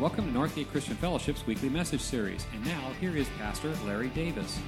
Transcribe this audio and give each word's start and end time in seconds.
Welcome 0.00 0.32
to 0.32 0.38
Northgate 0.38 0.70
Christian 0.70 0.94
Fellowship's 0.94 1.44
weekly 1.44 1.68
message 1.68 2.00
series. 2.00 2.46
And 2.54 2.64
now, 2.64 2.92
here 3.00 3.16
is 3.16 3.28
Pastor 3.36 3.74
Larry 3.84 4.10
Davis. 4.10 4.60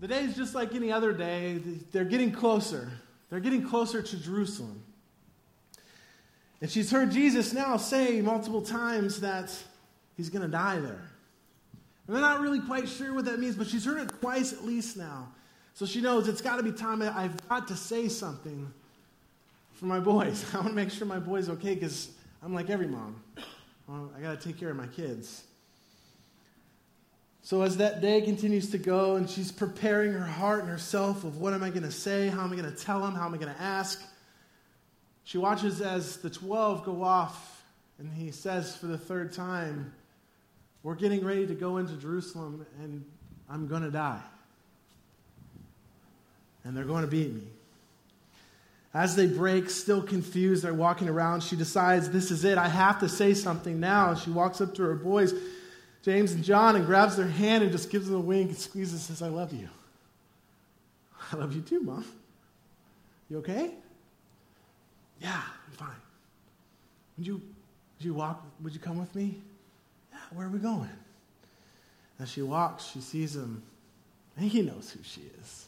The 0.00 0.08
day 0.08 0.24
is 0.24 0.36
just 0.36 0.54
like 0.54 0.74
any 0.74 0.92
other 0.92 1.14
day. 1.14 1.62
They're 1.92 2.04
getting 2.04 2.30
closer. 2.30 2.92
They're 3.30 3.40
getting 3.40 3.66
closer 3.66 4.02
to 4.02 4.16
Jerusalem. 4.18 4.82
And 6.60 6.70
she's 6.70 6.90
heard 6.90 7.10
Jesus 7.10 7.54
now 7.54 7.78
say 7.78 8.20
multiple 8.20 8.60
times 8.60 9.22
that 9.22 9.50
he's 10.18 10.28
going 10.28 10.42
to 10.42 10.52
die 10.52 10.78
there. 10.78 11.08
And 12.06 12.14
they're 12.14 12.20
not 12.20 12.42
really 12.42 12.60
quite 12.60 12.86
sure 12.86 13.14
what 13.14 13.24
that 13.24 13.38
means, 13.38 13.56
but 13.56 13.66
she's 13.66 13.86
heard 13.86 13.98
it 13.98 14.12
twice 14.20 14.52
at 14.52 14.66
least 14.66 14.98
now. 14.98 15.32
So 15.72 15.86
she 15.86 16.02
knows 16.02 16.28
it's 16.28 16.42
got 16.42 16.56
to 16.56 16.62
be 16.62 16.72
time. 16.72 17.00
I've 17.00 17.48
got 17.48 17.66
to 17.68 17.76
say 17.76 18.08
something 18.08 18.70
for 19.84 19.88
my 19.88 20.00
boys. 20.00 20.46
I 20.54 20.56
want 20.56 20.68
to 20.68 20.74
make 20.74 20.90
sure 20.90 21.06
my 21.06 21.18
boy's 21.18 21.50
okay 21.50 21.74
because 21.74 22.10
I'm 22.42 22.54
like 22.54 22.70
every 22.70 22.86
mom. 22.86 23.22
I 23.86 24.20
got 24.22 24.40
to 24.40 24.48
take 24.48 24.58
care 24.58 24.70
of 24.70 24.76
my 24.76 24.86
kids. 24.86 25.44
So 27.42 27.60
as 27.60 27.76
that 27.76 28.00
day 28.00 28.22
continues 28.22 28.70
to 28.70 28.78
go 28.78 29.16
and 29.16 29.28
she's 29.28 29.52
preparing 29.52 30.14
her 30.14 30.24
heart 30.24 30.60
and 30.60 30.70
herself 30.70 31.24
of 31.24 31.36
what 31.36 31.52
am 31.52 31.62
I 31.62 31.68
going 31.68 31.82
to 31.82 31.90
say, 31.90 32.28
how 32.28 32.44
am 32.44 32.52
I 32.52 32.56
going 32.56 32.74
to 32.74 32.84
tell 32.84 33.06
him, 33.06 33.14
how 33.14 33.26
am 33.26 33.34
I 33.34 33.36
going 33.36 33.54
to 33.54 33.60
ask, 33.60 34.02
she 35.24 35.36
watches 35.36 35.82
as 35.82 36.16
the 36.16 36.30
12 36.30 36.86
go 36.86 37.02
off 37.02 37.62
and 37.98 38.10
he 38.10 38.30
says 38.30 38.74
for 38.74 38.86
the 38.86 38.96
third 38.96 39.34
time, 39.34 39.92
We're 40.82 40.94
getting 40.94 41.22
ready 41.22 41.46
to 41.46 41.54
go 41.54 41.76
into 41.76 41.92
Jerusalem 41.96 42.64
and 42.80 43.04
I'm 43.50 43.68
going 43.68 43.82
to 43.82 43.90
die. 43.90 44.22
And 46.64 46.74
they're 46.74 46.84
going 46.84 47.04
to 47.04 47.10
beat 47.10 47.34
me. 47.34 47.42
As 48.94 49.16
they 49.16 49.26
break, 49.26 49.68
still 49.70 50.00
confused, 50.00 50.62
they're 50.62 50.72
walking 50.72 51.08
around. 51.08 51.42
She 51.42 51.56
decides, 51.56 52.10
This 52.10 52.30
is 52.30 52.44
it. 52.44 52.56
I 52.56 52.68
have 52.68 53.00
to 53.00 53.08
say 53.08 53.34
something 53.34 53.80
now. 53.80 54.10
And 54.10 54.18
she 54.18 54.30
walks 54.30 54.60
up 54.60 54.72
to 54.76 54.84
her 54.84 54.94
boys, 54.94 55.34
James 56.04 56.32
and 56.32 56.44
John, 56.44 56.76
and 56.76 56.86
grabs 56.86 57.16
their 57.16 57.26
hand 57.26 57.64
and 57.64 57.72
just 57.72 57.90
gives 57.90 58.06
them 58.06 58.16
a 58.16 58.20
wink 58.20 58.50
and 58.50 58.58
squeezes 58.58 58.92
and 58.92 59.18
says, 59.18 59.20
I 59.20 59.28
love 59.28 59.52
you. 59.52 59.68
I 61.32 61.36
love 61.36 61.54
you 61.54 61.60
too, 61.60 61.80
Mom. 61.80 62.04
You 63.28 63.38
okay? 63.38 63.72
Yeah, 65.20 65.42
I'm 65.66 65.72
fine. 65.72 65.88
Would 67.18 67.26
you, 67.26 67.34
would 67.34 68.04
you 68.04 68.14
walk? 68.14 68.44
Would 68.62 68.74
you 68.74 68.80
come 68.80 68.98
with 68.98 69.12
me? 69.16 69.40
Yeah, 70.12 70.18
where 70.32 70.46
are 70.46 70.50
we 70.50 70.60
going? 70.60 70.90
As 72.20 72.30
she 72.30 72.42
walks, 72.42 72.84
she 72.92 73.00
sees 73.00 73.34
him, 73.34 73.60
and 74.36 74.48
he 74.48 74.62
knows 74.62 74.90
who 74.90 75.02
she 75.02 75.22
is. 75.40 75.66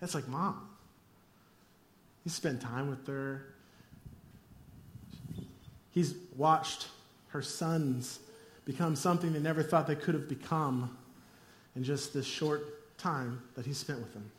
That's 0.00 0.14
like 0.14 0.28
mom. 0.28 0.69
He 2.30 2.34
spent 2.34 2.60
time 2.60 2.88
with 2.88 3.08
her. 3.08 3.42
He's 5.90 6.14
watched 6.36 6.86
her 7.30 7.42
sons 7.42 8.20
become 8.64 8.94
something 8.94 9.32
they 9.32 9.40
never 9.40 9.64
thought 9.64 9.88
they 9.88 9.96
could 9.96 10.14
have 10.14 10.28
become 10.28 10.96
in 11.74 11.82
just 11.82 12.14
this 12.14 12.24
short 12.24 12.96
time 12.98 13.42
that 13.56 13.66
he 13.66 13.72
spent 13.72 13.98
with 13.98 14.12
them. 14.12 14.30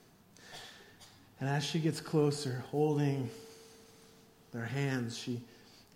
And 1.42 1.50
as 1.50 1.66
she 1.66 1.80
gets 1.80 2.00
closer, 2.00 2.64
holding 2.72 3.30
their 4.54 4.64
hands, 4.64 5.18
she, 5.18 5.42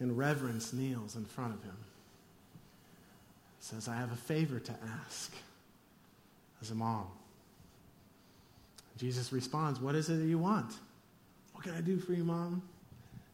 in 0.01 0.17
reverence, 0.17 0.73
kneels 0.73 1.15
in 1.15 1.23
front 1.23 1.53
of 1.53 1.63
him. 1.63 1.77
Says, 3.61 3.87
I 3.87 3.95
have 3.95 4.11
a 4.11 4.17
favor 4.17 4.59
to 4.59 4.75
ask 5.05 5.31
as 6.61 6.71
a 6.71 6.75
mom. 6.75 7.07
Jesus 8.97 9.31
responds, 9.31 9.79
What 9.79 9.95
is 9.95 10.09
it 10.09 10.15
that 10.15 10.25
you 10.25 10.39
want? 10.39 10.73
Can 11.65 11.73
I 11.73 11.81
do 11.81 11.97
for 11.97 12.13
you, 12.13 12.23
mom? 12.23 12.61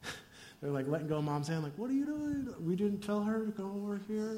They're 0.62 0.72
like 0.72 0.88
letting 0.88 1.10
go 1.10 1.18
of 1.18 1.26
mom's 1.26 1.50
hand, 1.50 1.64
like, 1.64 1.74
What 1.76 1.90
are 1.90 1.94
you 1.94 2.06
doing? 2.06 2.48
We 2.66 2.78
didn't 2.78 3.02
tell 3.02 3.22
her 3.22 3.46
to 3.46 3.52
come 3.52 3.76
over 3.84 4.00
here. 4.08 4.38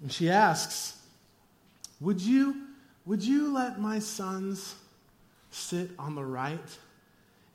And 0.00 0.12
she 0.12 0.30
asks, 0.30 1.00
Would 2.00 2.20
you, 2.20 2.68
would 3.04 3.20
you 3.20 3.52
let 3.52 3.80
my 3.80 3.98
sons 3.98 4.76
sit 5.50 5.90
on 5.98 6.14
the 6.14 6.24
right 6.24 6.78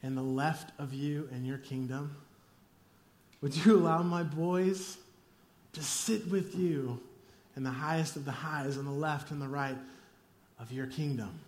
and 0.03 0.17
the 0.17 0.21
left 0.21 0.77
of 0.77 0.93
you 0.93 1.29
in 1.31 1.45
your 1.45 1.57
kingdom? 1.57 2.17
Would 3.39 3.55
you 3.55 3.77
allow 3.77 4.03
my 4.03 4.23
boys 4.23 4.97
to 5.71 5.81
sit 5.81 6.27
with 6.27 6.53
you 6.53 6.99
in 7.55 7.63
the 7.63 7.71
highest 7.71 8.17
of 8.17 8.25
the 8.25 8.31
highs 8.31 8.77
on 8.77 8.83
the 8.83 8.91
left 8.91 9.31
and 9.31 9.41
the 9.41 9.47
right 9.47 9.77
of 10.59 10.69
your 10.73 10.87
kingdom? 10.87 11.39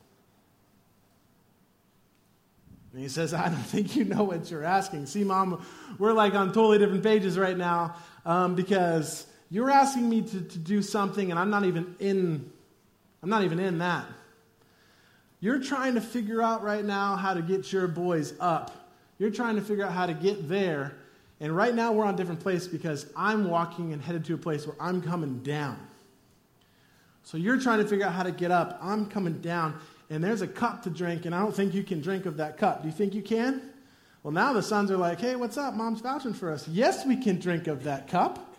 And 2.92 3.02
he 3.02 3.08
says, 3.08 3.34
I 3.34 3.50
don't 3.50 3.56
think 3.58 3.96
you 3.96 4.06
know 4.06 4.24
what 4.24 4.50
you're 4.50 4.64
asking. 4.64 5.06
See, 5.06 5.24
Mom, 5.24 5.66
we're 5.98 6.14
like 6.14 6.34
on 6.34 6.48
totally 6.48 6.78
different 6.78 7.04
pages 7.04 7.38
right 7.38 7.58
now 7.58 7.96
um, 8.26 8.56
because 8.56 9.26
you're 9.50 9.70
asking 9.70 10.10
me 10.10 10.22
to, 10.22 10.42
to 10.42 10.58
do 10.58 10.82
something 10.82 11.32
and 11.32 11.40
I'm 11.40 11.50
not 11.50 11.66
even 11.66 11.96
in 12.00 12.52
I'm 13.22 13.30
not 13.30 13.44
even 13.44 13.60
in 13.60 13.80
that. 13.80 14.06
You're 15.42 15.60
trying 15.60 15.96
to 15.96 16.02
figure 16.02 16.42
out 16.42 16.64
right 16.64 16.84
now 16.84 17.16
how 17.16 17.34
to 17.34 17.42
get 17.42 17.72
your 17.72 17.88
boys 17.88 18.34
up. 18.40 18.72
You're 19.18 19.30
trying 19.30 19.56
to 19.56 19.62
figure 19.62 19.86
out 19.86 19.92
how 19.92 20.06
to 20.06 20.14
get 20.14 20.48
there. 20.48 20.96
And 21.42 21.56
right 21.56 21.74
now 21.74 21.92
we're 21.92 22.06
on 22.06 22.14
a 22.14 22.18
different 22.18 22.40
place 22.40 22.68
because 22.68 23.06
I'm 23.16 23.50
walking 23.50 23.94
and 23.94 24.02
headed 24.02 24.26
to 24.26 24.34
a 24.34 24.38
place 24.38 24.66
where 24.68 24.76
I'm 24.80 25.02
coming 25.02 25.40
down. 25.40 25.78
So 27.24 27.38
you're 27.38 27.60
trying 27.60 27.80
to 27.80 27.88
figure 27.88 28.06
out 28.06 28.14
how 28.14 28.24
to 28.24 28.32
get 28.32 28.52
up. 28.52 28.80
I'm 28.82 29.06
coming 29.06 29.40
down, 29.40 29.80
and 30.10 30.24
there's 30.24 30.42
a 30.42 30.48
cup 30.48 30.84
to 30.84 30.90
drink, 30.90 31.26
and 31.26 31.36
I 31.36 31.40
don't 31.40 31.56
think 31.56 31.74
you 31.74 31.84
can 31.84 32.02
drink 32.02 32.26
of 32.26 32.38
that 32.38 32.58
cup. 32.58 32.82
Do 32.82 32.88
you 32.88 32.94
think 32.94 33.14
you 33.14 33.22
can? 33.22 33.62
Well, 34.24 34.34
now 34.34 34.54
the 34.54 34.64
sons 34.64 34.92
are 34.92 34.98
like, 34.98 35.22
hey, 35.22 35.36
what's 35.36 35.58
up? 35.58 35.76
Mom's 35.76 36.02
vouching 36.02 36.34
for 36.34 36.52
us. 36.52 36.68
Yes, 36.68 37.06
we 37.06 37.16
can 37.16 37.40
drink 37.40 37.68
of 37.68 37.84
that 37.84 38.08
cup. 38.08 38.56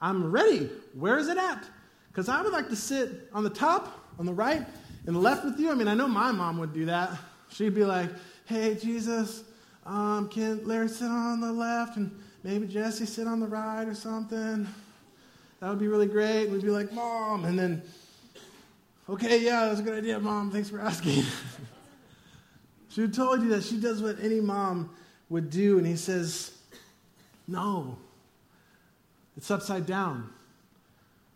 I'm 0.00 0.30
ready. 0.30 0.70
Where 0.94 1.18
is 1.18 1.28
it 1.28 1.38
at? 1.38 1.64
Because 2.08 2.28
I 2.28 2.42
would 2.42 2.52
like 2.52 2.68
to 2.70 2.76
sit 2.76 3.28
on 3.32 3.44
the 3.44 3.50
top, 3.50 4.06
on 4.18 4.26
the 4.26 4.32
right, 4.32 4.66
and 5.06 5.22
left 5.22 5.44
with 5.44 5.58
you. 5.60 5.70
I 5.70 5.74
mean, 5.74 5.88
I 5.88 5.94
know 5.94 6.08
my 6.08 6.32
mom 6.32 6.58
would 6.58 6.72
do 6.72 6.86
that. 6.86 7.16
She'd 7.50 7.74
be 7.74 7.84
like, 7.84 8.10
hey, 8.46 8.74
Jesus, 8.74 9.44
um, 9.86 10.28
can 10.28 10.66
Larry 10.66 10.88
sit 10.88 11.08
on 11.08 11.40
the 11.40 11.52
left 11.52 11.96
and 11.96 12.10
maybe 12.42 12.66
Jesse 12.66 13.06
sit 13.06 13.26
on 13.26 13.40
the 13.40 13.46
right 13.46 13.86
or 13.86 13.94
something? 13.94 14.66
That 15.60 15.70
would 15.70 15.78
be 15.78 15.88
really 15.88 16.06
great. 16.06 16.44
And 16.44 16.52
we'd 16.52 16.62
be 16.62 16.70
like, 16.70 16.92
Mom. 16.92 17.44
And 17.44 17.58
then, 17.58 17.82
okay, 19.08 19.42
yeah, 19.42 19.66
that's 19.66 19.80
a 19.80 19.82
good 19.82 19.98
idea, 19.98 20.18
Mom. 20.18 20.50
Thanks 20.50 20.70
for 20.70 20.80
asking. 20.80 21.24
she 22.88 23.00
would 23.00 23.14
totally 23.14 23.40
do 23.40 23.48
that. 23.54 23.64
She 23.64 23.80
does 23.80 24.02
what 24.02 24.16
any 24.22 24.40
mom 24.40 24.90
would 25.28 25.50
do. 25.50 25.78
And 25.78 25.86
he 25.86 25.96
says, 25.96 26.52
No, 27.46 27.96
it's 29.36 29.50
upside 29.50 29.86
down. 29.86 30.30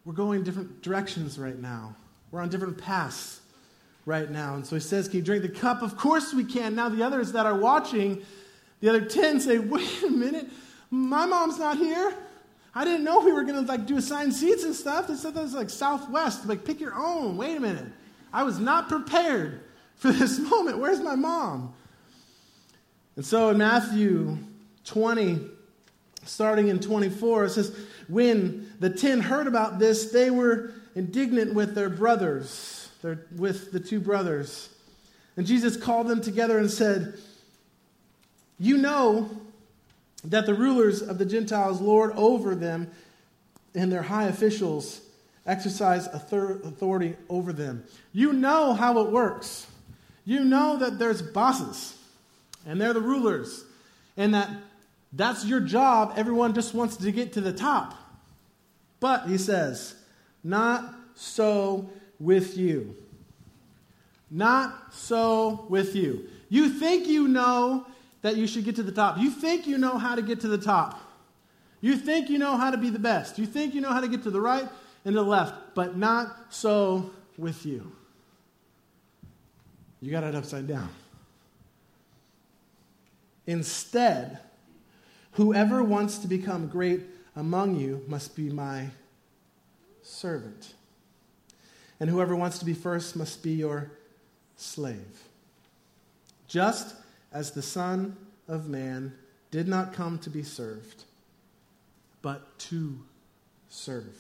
We're 0.04 0.14
going 0.14 0.42
different 0.42 0.82
directions 0.82 1.38
right 1.38 1.58
now. 1.58 1.94
We're 2.30 2.40
on 2.40 2.48
different 2.48 2.78
paths 2.78 3.40
right 4.04 4.30
now. 4.30 4.56
And 4.56 4.66
so 4.66 4.76
he 4.76 4.80
says, 4.80 5.08
Can 5.08 5.18
you 5.18 5.24
drink 5.24 5.42
the 5.42 5.48
cup? 5.48 5.82
Of 5.82 5.96
course 5.96 6.34
we 6.34 6.44
can. 6.44 6.74
Now 6.74 6.88
the 6.88 7.02
others 7.02 7.32
that 7.32 7.46
are 7.46 7.56
watching, 7.56 8.22
the 8.80 8.88
other 8.88 9.04
10 9.04 9.40
say, 9.40 9.58
Wait 9.58 10.02
a 10.02 10.10
minute, 10.10 10.48
my 10.90 11.26
mom's 11.26 11.58
not 11.58 11.78
here. 11.78 12.14
I 12.74 12.84
didn't 12.84 13.04
know 13.04 13.20
we 13.20 13.32
were 13.32 13.44
going 13.44 13.64
to 13.64 13.70
like 13.70 13.86
do 13.86 13.98
assigned 13.98 14.32
seats 14.32 14.64
and 14.64 14.74
stuff. 14.74 15.08
They 15.08 15.14
said 15.14 15.34
that 15.34 15.42
was 15.42 15.54
like 15.54 15.70
Southwest. 15.70 16.46
Like, 16.46 16.64
pick 16.64 16.80
your 16.80 16.94
own. 16.94 17.36
Wait 17.36 17.56
a 17.56 17.60
minute. 17.60 17.86
I 18.32 18.44
was 18.44 18.58
not 18.58 18.88
prepared 18.88 19.60
for 19.96 20.10
this 20.10 20.38
moment. 20.38 20.78
Where's 20.78 21.00
my 21.00 21.14
mom? 21.14 21.74
And 23.16 23.26
so 23.26 23.50
in 23.50 23.58
Matthew 23.58 24.38
20, 24.84 25.40
starting 26.24 26.68
in 26.68 26.80
24, 26.80 27.44
it 27.44 27.50
says, 27.50 27.76
When 28.08 28.72
the 28.80 28.88
ten 28.88 29.20
heard 29.20 29.46
about 29.46 29.78
this, 29.78 30.10
they 30.10 30.30
were 30.30 30.72
indignant 30.94 31.54
with 31.54 31.74
their 31.74 31.90
brothers, 31.90 32.88
their, 33.02 33.26
with 33.36 33.70
the 33.70 33.80
two 33.80 34.00
brothers. 34.00 34.70
And 35.36 35.46
Jesus 35.46 35.76
called 35.76 36.08
them 36.08 36.22
together 36.22 36.58
and 36.58 36.70
said, 36.70 37.18
You 38.58 38.78
know 38.78 39.30
that 40.24 40.46
the 40.46 40.54
rulers 40.54 41.02
of 41.02 41.18
the 41.18 41.24
Gentiles 41.24 41.80
lord 41.80 42.12
over 42.16 42.54
them, 42.54 42.90
and 43.74 43.90
their 43.90 44.02
high 44.02 44.24
officials 44.24 45.00
exercise 45.46 46.06
authority 46.06 47.16
over 47.28 47.52
them. 47.52 47.84
You 48.12 48.32
know 48.32 48.74
how 48.74 49.00
it 49.00 49.10
works. 49.10 49.66
You 50.24 50.44
know 50.44 50.76
that 50.78 50.98
there's 50.98 51.22
bosses, 51.22 51.96
and 52.66 52.80
they're 52.80 52.92
the 52.92 53.00
rulers, 53.00 53.64
and 54.16 54.34
that 54.34 54.50
that's 55.12 55.44
your 55.44 55.60
job. 55.60 56.14
Everyone 56.16 56.54
just 56.54 56.74
wants 56.74 56.96
to 56.98 57.12
get 57.12 57.32
to 57.34 57.40
the 57.40 57.52
top. 57.52 57.94
But, 59.00 59.26
he 59.26 59.36
says, 59.36 59.94
not 60.44 60.94
so 61.14 61.90
with 62.20 62.56
you. 62.56 62.96
Not 64.30 64.94
so 64.94 65.66
with 65.68 65.96
you. 65.96 66.28
You 66.48 66.68
think 66.68 67.08
you 67.08 67.28
know 67.28 67.86
that 68.22 68.36
you 68.36 68.46
should 68.46 68.64
get 68.64 68.76
to 68.76 68.82
the 68.82 68.92
top. 68.92 69.18
You 69.18 69.30
think 69.30 69.66
you 69.66 69.78
know 69.78 69.98
how 69.98 70.14
to 70.14 70.22
get 70.22 70.40
to 70.40 70.48
the 70.48 70.58
top. 70.58 71.00
You 71.80 71.96
think 71.96 72.30
you 72.30 72.38
know 72.38 72.56
how 72.56 72.70
to 72.70 72.78
be 72.78 72.90
the 72.90 72.98
best. 72.98 73.38
You 73.38 73.46
think 73.46 73.74
you 73.74 73.80
know 73.80 73.90
how 73.90 74.00
to 74.00 74.08
get 74.08 74.22
to 74.22 74.30
the 74.30 74.40
right 74.40 74.68
and 75.04 75.16
the 75.16 75.22
left, 75.22 75.74
but 75.74 75.96
not 75.96 76.36
so 76.50 77.10
with 77.36 77.66
you. 77.66 77.92
You 80.00 80.10
got 80.10 80.24
it 80.24 80.34
upside 80.34 80.66
down. 80.66 80.88
Instead, 83.46 84.38
whoever 85.32 85.82
wants 85.82 86.18
to 86.18 86.28
become 86.28 86.68
great 86.68 87.02
among 87.34 87.76
you 87.76 88.04
must 88.06 88.36
be 88.36 88.48
my 88.50 88.88
servant. 90.02 90.74
And 91.98 92.10
whoever 92.10 92.36
wants 92.36 92.58
to 92.60 92.64
be 92.64 92.74
first 92.74 93.16
must 93.16 93.42
be 93.42 93.52
your 93.52 93.90
slave. 94.56 95.22
Just 96.46 96.94
as 97.32 97.52
the 97.52 97.62
Son 97.62 98.16
of 98.48 98.68
Man 98.68 99.12
did 99.50 99.68
not 99.68 99.92
come 99.92 100.18
to 100.20 100.30
be 100.30 100.42
served, 100.42 101.04
but 102.20 102.58
to 102.58 102.98
serve 103.68 104.16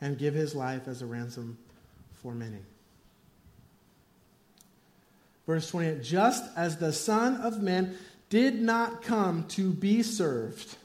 and 0.00 0.18
give 0.18 0.34
his 0.34 0.54
life 0.54 0.88
as 0.88 1.02
a 1.02 1.06
ransom 1.06 1.56
for 2.14 2.34
many. 2.34 2.58
Verse 5.46 5.70
28 5.70 6.02
Just 6.02 6.44
as 6.56 6.76
the 6.76 6.92
Son 6.92 7.36
of 7.36 7.62
Man 7.62 7.96
did 8.28 8.60
not 8.60 9.02
come 9.02 9.44
to 9.48 9.70
be 9.70 10.02
served, 10.02 10.76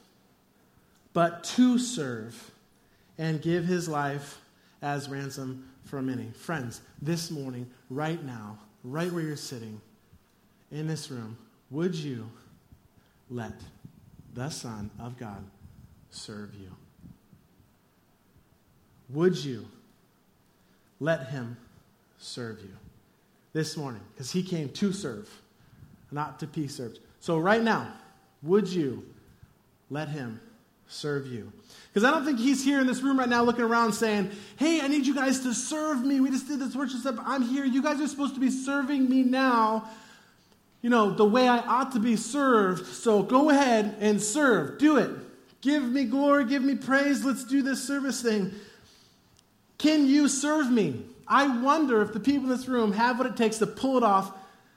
but 1.12 1.44
to 1.44 1.78
serve 1.78 2.50
and 3.18 3.42
give 3.42 3.64
his 3.64 3.88
life 3.88 4.40
as 4.80 5.08
ransom 5.08 5.68
for 5.84 6.00
many. 6.00 6.28
Friends, 6.34 6.80
this 7.00 7.30
morning, 7.30 7.68
right 7.90 8.22
now, 8.24 8.58
right 8.84 9.12
where 9.12 9.22
you're 9.22 9.36
sitting, 9.36 9.80
in 10.72 10.88
this 10.88 11.10
room, 11.10 11.36
would 11.70 11.94
you 11.94 12.28
let 13.30 13.52
the 14.34 14.48
Son 14.48 14.90
of 14.98 15.18
God 15.18 15.44
serve 16.10 16.54
you? 16.54 16.70
Would 19.10 19.36
you 19.36 19.66
let 20.98 21.28
him 21.28 21.56
serve 22.18 22.60
you 22.60 22.74
this 23.52 23.76
morning? 23.76 24.00
Because 24.14 24.32
he 24.32 24.42
came 24.42 24.70
to 24.70 24.92
serve, 24.92 25.28
not 26.10 26.40
to 26.40 26.46
be 26.46 26.66
served. 26.66 27.00
So, 27.20 27.38
right 27.38 27.62
now, 27.62 27.92
would 28.42 28.68
you 28.68 29.04
let 29.90 30.08
him 30.08 30.40
serve 30.88 31.26
you? 31.26 31.52
Because 31.92 32.04
I 32.04 32.10
don't 32.10 32.24
think 32.24 32.38
he's 32.38 32.64
here 32.64 32.80
in 32.80 32.86
this 32.86 33.02
room 33.02 33.18
right 33.18 33.28
now 33.28 33.42
looking 33.42 33.64
around 33.64 33.92
saying, 33.92 34.30
Hey, 34.56 34.80
I 34.80 34.88
need 34.88 35.06
you 35.06 35.14
guys 35.14 35.40
to 35.40 35.52
serve 35.52 36.04
me. 36.04 36.20
We 36.20 36.30
just 36.30 36.48
did 36.48 36.58
this 36.58 36.74
worship. 36.74 37.00
I'm 37.24 37.42
here. 37.42 37.64
You 37.64 37.82
guys 37.82 38.00
are 38.00 38.08
supposed 38.08 38.34
to 38.34 38.40
be 38.40 38.50
serving 38.50 39.08
me 39.08 39.22
now, 39.22 39.90
you 40.82 40.90
know, 40.90 41.10
the 41.10 41.24
way 41.24 41.48
I 41.48 41.58
ought 41.58 41.92
to 41.92 42.00
be 42.00 42.16
served. 42.16 42.86
So 42.86 43.22
go 43.22 43.50
ahead 43.50 43.96
and 44.00 44.20
serve. 44.20 44.78
Do 44.78 44.96
it. 44.96 45.10
Give 45.60 45.82
me 45.82 46.04
glory. 46.04 46.44
Give 46.44 46.62
me 46.62 46.74
praise. 46.74 47.24
Let's 47.24 47.44
do 47.44 47.62
this 47.62 47.82
service 47.82 48.20
thing. 48.20 48.52
Can 49.78 50.06
you 50.06 50.28
serve 50.28 50.70
me? 50.70 51.04
I 51.26 51.60
wonder 51.60 52.02
if 52.02 52.12
the 52.12 52.20
people 52.20 52.44
in 52.44 52.48
this 52.50 52.68
room 52.68 52.92
have 52.92 53.16
what 53.18 53.26
it 53.26 53.36
takes 53.36 53.58
to 53.58 53.66
pull 53.66 53.96
it 53.96 54.02
off 54.02 54.32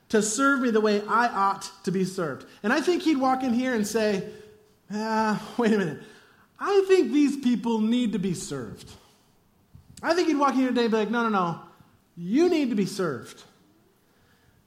to 0.10 0.22
serve 0.22 0.62
me 0.62 0.70
the 0.70 0.80
way 0.80 1.02
I 1.08 1.28
ought 1.28 1.70
to 1.84 1.92
be 1.92 2.06
served. 2.06 2.46
And 2.62 2.72
I 2.72 2.82
think 2.82 3.02
he'd 3.02 3.18
walk 3.18 3.44
in 3.44 3.54
here 3.54 3.74
and 3.74 3.86
say, 3.86 4.30
ah, 4.94 5.42
wait 5.58 5.74
a 5.74 5.78
minute. 5.78 6.02
I 6.60 6.86
think 6.88 7.12
these 7.12 7.38
people 7.38 7.82
need 7.82 8.14
to 8.14 8.20
be 8.20 8.34
served. 8.34 8.90
I 10.04 10.14
think 10.14 10.28
he'd 10.28 10.38
walk 10.38 10.54
in 10.54 10.60
here 10.60 10.70
today 10.70 10.84
and 10.84 10.92
be 10.92 10.98
like, 10.98 11.10
no, 11.10 11.24
no, 11.24 11.30
no. 11.30 11.60
You 12.16 12.48
need 12.48 12.70
to 12.70 12.76
be 12.76 12.86
served. 12.86 13.42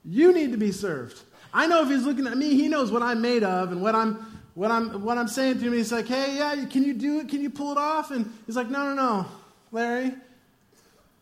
You 0.04 0.32
need 0.32 0.52
to 0.52 0.58
be 0.58 0.72
served. 0.72 1.20
I 1.52 1.66
know 1.66 1.82
if 1.82 1.88
he's 1.88 2.04
looking 2.04 2.26
at 2.26 2.36
me, 2.36 2.54
he 2.54 2.68
knows 2.68 2.90
what 2.90 3.02
I'm 3.02 3.20
made 3.20 3.42
of 3.42 3.72
and 3.72 3.80
what 3.80 3.94
I'm 3.94 4.14
what 4.54 4.70
I'm 4.70 5.02
what 5.02 5.18
I'm 5.18 5.28
saying 5.28 5.60
to 5.60 5.66
him. 5.66 5.72
He's 5.72 5.92
like, 5.92 6.06
hey, 6.06 6.36
yeah, 6.36 6.64
can 6.66 6.82
you 6.84 6.94
do 6.94 7.20
it? 7.20 7.28
Can 7.28 7.40
you 7.40 7.50
pull 7.50 7.72
it 7.72 7.78
off? 7.78 8.10
And 8.10 8.32
he's 8.46 8.56
like, 8.56 8.68
no, 8.68 8.92
no, 8.92 8.94
no, 8.94 9.26
Larry, 9.72 10.12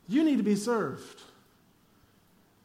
you 0.09 0.25
need 0.25 0.39
to 0.39 0.43
be 0.43 0.57
served. 0.57 1.23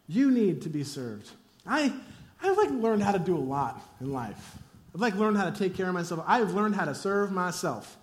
You 0.07 0.31
need 0.31 0.61
to 0.63 0.69
be 0.69 0.83
served. 0.83 1.29
I 1.65 1.93
I've 2.41 2.57
like 2.57 2.71
learned 2.71 3.03
how 3.03 3.11
to 3.11 3.19
do 3.19 3.35
a 3.35 3.39
lot 3.39 3.81
in 3.99 4.11
life. 4.11 4.57
I've 4.93 5.01
like 5.01 5.15
learned 5.15 5.37
how 5.37 5.49
to 5.49 5.57
take 5.57 5.75
care 5.75 5.87
of 5.87 5.93
myself. 5.93 6.23
I've 6.27 6.53
learned 6.53 6.75
how 6.75 6.85
to 6.85 6.95
serve 6.95 7.31
myself. 7.31 7.97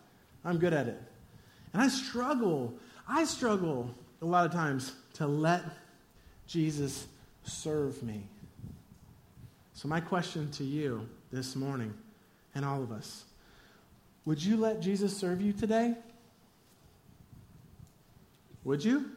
I'm 0.45 0.59
good 0.59 0.73
at 0.73 0.87
it. 0.87 1.01
And 1.73 1.83
I 1.83 1.89
struggle. 1.89 2.75
I 3.09 3.25
struggle 3.25 3.91
a 4.23 4.25
lot 4.25 4.47
of 4.47 4.53
times 4.53 4.93
to 5.15 5.27
let 5.27 5.63
Jesus 6.47 7.07
serve 7.45 8.03
me. 8.03 8.23
So 9.79 9.87
my 9.87 10.01
question 10.01 10.51
to 10.51 10.65
you 10.65 11.09
this 11.31 11.55
morning 11.55 11.95
and 12.53 12.65
all 12.65 12.83
of 12.83 12.91
us, 12.91 13.23
would 14.25 14.43
you 14.43 14.57
let 14.57 14.81
Jesus 14.81 15.17
serve 15.17 15.41
you 15.41 15.53
today? 15.53 15.95
Would 18.65 18.85
you? 18.85 19.13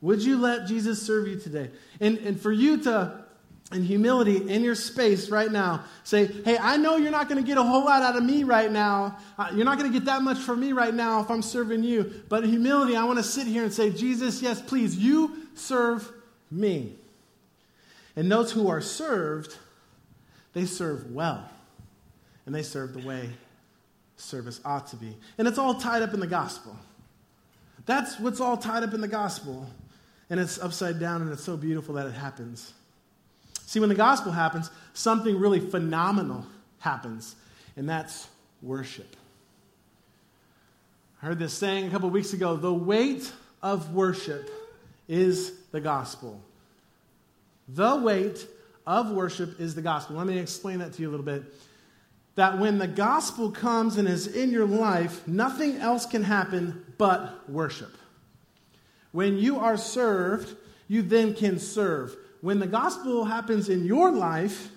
Would 0.00 0.22
you 0.22 0.38
let 0.38 0.66
Jesus 0.66 1.02
serve 1.02 1.28
you 1.28 1.38
today? 1.38 1.68
And, 2.00 2.16
and 2.20 2.40
for 2.40 2.50
you 2.50 2.78
to, 2.84 3.22
in 3.70 3.84
humility, 3.84 4.48
in 4.48 4.64
your 4.64 4.76
space 4.76 5.28
right 5.28 5.52
now, 5.52 5.84
say, 6.04 6.24
hey, 6.42 6.56
I 6.56 6.78
know 6.78 6.96
you're 6.96 7.10
not 7.10 7.28
going 7.28 7.42
to 7.42 7.46
get 7.46 7.58
a 7.58 7.62
whole 7.62 7.84
lot 7.84 8.02
out 8.02 8.16
of 8.16 8.24
me 8.24 8.44
right 8.44 8.72
now. 8.72 9.18
Uh, 9.36 9.50
you're 9.54 9.66
not 9.66 9.78
going 9.78 9.92
to 9.92 9.98
get 9.98 10.06
that 10.06 10.22
much 10.22 10.38
from 10.38 10.60
me 10.60 10.72
right 10.72 10.94
now 10.94 11.20
if 11.20 11.30
I'm 11.30 11.42
serving 11.42 11.84
you. 11.84 12.22
But 12.30 12.44
in 12.44 12.50
humility, 12.50 12.96
I 12.96 13.04
want 13.04 13.18
to 13.18 13.22
sit 13.22 13.46
here 13.46 13.62
and 13.62 13.70
say, 13.70 13.90
Jesus, 13.90 14.40
yes, 14.40 14.62
please, 14.62 14.96
you 14.96 15.48
serve 15.54 16.10
me. 16.50 16.96
And 18.16 18.30
those 18.30 18.52
who 18.52 18.68
are 18.68 18.80
served, 18.80 19.56
they 20.52 20.66
serve 20.66 21.10
well. 21.10 21.48
And 22.46 22.54
they 22.54 22.62
serve 22.62 22.92
the 22.92 23.06
way 23.06 23.30
service 24.16 24.60
ought 24.64 24.86
to 24.88 24.96
be. 24.96 25.16
And 25.38 25.48
it's 25.48 25.58
all 25.58 25.74
tied 25.74 26.02
up 26.02 26.14
in 26.14 26.20
the 26.20 26.26
gospel. 26.26 26.76
That's 27.86 28.18
what's 28.18 28.40
all 28.40 28.56
tied 28.56 28.82
up 28.82 28.94
in 28.94 29.00
the 29.00 29.08
gospel 29.08 29.68
and 30.30 30.40
it's 30.40 30.58
upside 30.58 30.98
down, 30.98 31.22
and 31.22 31.30
it's 31.30 31.44
so 31.44 31.56
beautiful 31.56 31.94
that 31.94 32.06
it 32.06 32.14
happens. 32.14 32.72
See, 33.66 33.80
when 33.80 33.88
the 33.88 33.94
gospel 33.94 34.32
happens, 34.32 34.70
something 34.92 35.38
really 35.38 35.60
phenomenal 35.60 36.46
happens, 36.78 37.36
and 37.76 37.88
that's 37.88 38.28
worship. 38.62 39.16
I 41.22 41.26
heard 41.26 41.38
this 41.38 41.52
saying 41.52 41.86
a 41.86 41.90
couple 41.90 42.10
weeks 42.10 42.32
ago 42.32 42.56
the 42.56 42.72
weight 42.72 43.30
of 43.62 43.94
worship 43.94 44.50
is 45.08 45.52
the 45.70 45.80
gospel. 45.80 46.40
The 47.68 47.96
weight 47.96 48.46
of 48.86 49.10
worship 49.10 49.60
is 49.60 49.74
the 49.74 49.82
gospel. 49.82 50.16
Let 50.16 50.26
me 50.26 50.38
explain 50.38 50.78
that 50.80 50.92
to 50.94 51.02
you 51.02 51.08
a 51.08 51.12
little 51.12 51.24
bit. 51.24 51.42
That 52.34 52.58
when 52.58 52.78
the 52.78 52.88
gospel 52.88 53.50
comes 53.50 53.96
and 53.96 54.08
is 54.08 54.26
in 54.26 54.50
your 54.50 54.66
life, 54.66 55.26
nothing 55.26 55.76
else 55.76 56.04
can 56.04 56.22
happen 56.22 56.84
but 56.98 57.48
worship. 57.48 57.96
When 59.12 59.38
you 59.38 59.60
are 59.60 59.76
served, 59.76 60.56
you 60.88 61.02
then 61.02 61.34
can 61.34 61.58
serve. 61.58 62.16
When 62.40 62.58
the 62.58 62.66
gospel 62.66 63.24
happens 63.24 63.68
in 63.68 63.84
your 63.84 64.10
life, 64.10 64.68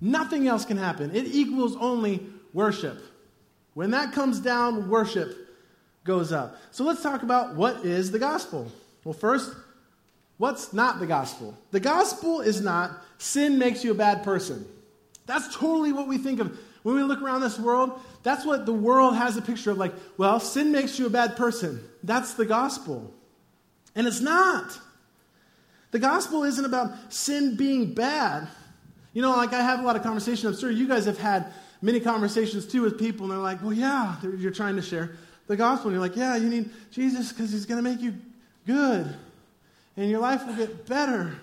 nothing 0.00 0.48
else 0.48 0.64
can 0.64 0.78
happen. 0.78 1.14
It 1.14 1.26
equals 1.26 1.76
only 1.76 2.26
worship. 2.52 3.02
When 3.74 3.90
that 3.92 4.12
comes 4.12 4.40
down, 4.40 4.88
worship 4.88 5.36
goes 6.04 6.32
up. 6.32 6.56
So 6.72 6.84
let's 6.84 7.02
talk 7.02 7.22
about 7.22 7.54
what 7.54 7.84
is 7.84 8.10
the 8.10 8.18
gospel. 8.18 8.72
Well, 9.04 9.12
first, 9.12 9.54
what's 10.38 10.72
not 10.72 10.98
the 10.98 11.06
gospel? 11.06 11.56
The 11.70 11.80
gospel 11.80 12.40
is 12.40 12.60
not 12.60 12.90
sin 13.18 13.58
makes 13.58 13.84
you 13.84 13.90
a 13.90 13.94
bad 13.94 14.24
person. 14.24 14.66
That's 15.26 15.54
totally 15.54 15.92
what 15.92 16.08
we 16.08 16.18
think 16.18 16.40
of. 16.40 16.58
When 16.82 16.94
we 16.94 17.02
look 17.02 17.20
around 17.20 17.42
this 17.42 17.58
world, 17.58 18.00
that's 18.22 18.46
what 18.46 18.64
the 18.64 18.72
world 18.72 19.16
has 19.16 19.36
a 19.36 19.42
picture 19.42 19.70
of 19.70 19.78
like, 19.78 19.92
well, 20.16 20.40
sin 20.40 20.72
makes 20.72 20.98
you 20.98 21.06
a 21.06 21.10
bad 21.10 21.36
person. 21.36 21.86
That's 22.02 22.34
the 22.34 22.46
gospel. 22.46 23.12
And 23.94 24.06
it's 24.06 24.20
not. 24.20 24.78
The 25.90 25.98
gospel 25.98 26.44
isn't 26.44 26.64
about 26.64 27.12
sin 27.12 27.56
being 27.56 27.94
bad. 27.94 28.48
You 29.12 29.22
know, 29.22 29.30
like 29.36 29.52
I 29.52 29.62
have 29.62 29.80
a 29.80 29.82
lot 29.82 29.96
of 29.96 30.02
conversations. 30.02 30.44
I'm 30.44 30.60
sure 30.60 30.70
you 30.70 30.86
guys 30.86 31.06
have 31.06 31.18
had 31.18 31.52
many 31.82 32.00
conversations 32.00 32.66
too 32.66 32.82
with 32.82 32.98
people, 32.98 33.24
and 33.24 33.32
they're 33.32 33.38
like, 33.38 33.62
well, 33.62 33.72
yeah, 33.72 34.16
you're 34.22 34.50
trying 34.50 34.76
to 34.76 34.82
share 34.82 35.16
the 35.46 35.56
gospel. 35.56 35.88
And 35.88 35.94
you're 35.94 36.06
like, 36.06 36.16
yeah, 36.16 36.36
you 36.36 36.48
need 36.48 36.70
Jesus 36.90 37.32
because 37.32 37.50
he's 37.50 37.66
going 37.66 37.82
to 37.82 37.90
make 37.90 38.00
you 38.00 38.14
good, 38.66 39.14
and 39.98 40.08
your 40.08 40.20
life 40.20 40.46
will 40.46 40.54
get 40.54 40.86
better. 40.86 41.36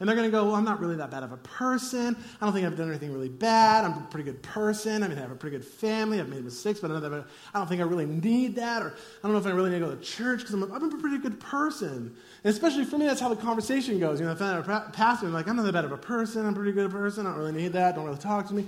And 0.00 0.08
they're 0.08 0.16
going 0.16 0.28
to 0.28 0.36
go, 0.36 0.46
Well, 0.46 0.56
I'm 0.56 0.64
not 0.64 0.80
really 0.80 0.96
that 0.96 1.12
bad 1.12 1.22
of 1.22 1.30
a 1.30 1.36
person. 1.36 2.16
I 2.40 2.44
don't 2.44 2.52
think 2.52 2.66
I've 2.66 2.76
done 2.76 2.88
anything 2.88 3.12
really 3.12 3.28
bad. 3.28 3.84
I'm 3.84 3.92
a 3.92 4.06
pretty 4.10 4.24
good 4.24 4.42
person. 4.42 5.04
I 5.04 5.08
mean, 5.08 5.16
I 5.16 5.20
have 5.20 5.30
a 5.30 5.36
pretty 5.36 5.56
good 5.56 5.66
family. 5.66 6.18
I've 6.18 6.28
made 6.28 6.44
mistakes, 6.44 6.80
but 6.80 6.90
I 6.90 6.98
don't 6.98 7.68
think 7.68 7.80
I 7.80 7.84
really 7.84 8.04
need 8.04 8.56
that. 8.56 8.82
Or 8.82 8.88
I 8.88 9.22
don't 9.22 9.32
know 9.32 9.38
if 9.38 9.46
I 9.46 9.50
really 9.50 9.70
need 9.70 9.78
to 9.78 9.86
go 9.86 9.94
to 9.94 10.02
church 10.02 10.40
because 10.40 10.54
I'm, 10.54 10.64
I'm, 10.64 10.92
a 10.92 10.98
pretty 10.98 11.18
good 11.18 11.38
person. 11.38 12.16
And 12.42 12.52
especially 12.52 12.84
for 12.84 12.98
me, 12.98 13.06
that's 13.06 13.20
how 13.20 13.28
the 13.28 13.36
conversation 13.36 14.00
goes. 14.00 14.18
You 14.18 14.26
know, 14.26 14.32
if 14.32 14.42
I'm 14.42 14.68
a 14.68 14.90
pastor, 14.92 15.26
I'm 15.26 15.32
like, 15.32 15.46
I'm 15.46 15.54
not 15.54 15.62
that 15.62 15.72
bad 15.72 15.84
of 15.84 15.92
a 15.92 15.96
person. 15.96 16.44
I'm 16.44 16.52
a 16.52 16.56
pretty 16.56 16.72
good 16.72 16.90
person. 16.90 17.26
I 17.26 17.30
don't 17.30 17.38
really 17.38 17.52
need 17.52 17.74
that. 17.74 17.94
Don't 17.94 18.04
really 18.04 18.18
talk 18.18 18.48
to 18.48 18.54
me 18.54 18.66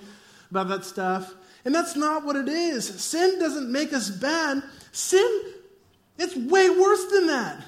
about 0.53 0.69
that 0.69 0.85
stuff. 0.85 1.35
And 1.65 1.75
that's 1.75 1.97
not 1.97 2.25
what 2.25 2.37
it 2.37 2.49
is. 2.49 2.87
Sin 2.87 3.41
doesn't 3.41 3.71
make 3.71 3.93
us 3.93 4.09
bad. 4.09 4.63
Sin, 4.93 5.43
it's 6.17 6.37
way 6.37 6.71
worse 6.71 7.05
than 7.07 7.27
that. 7.27 7.65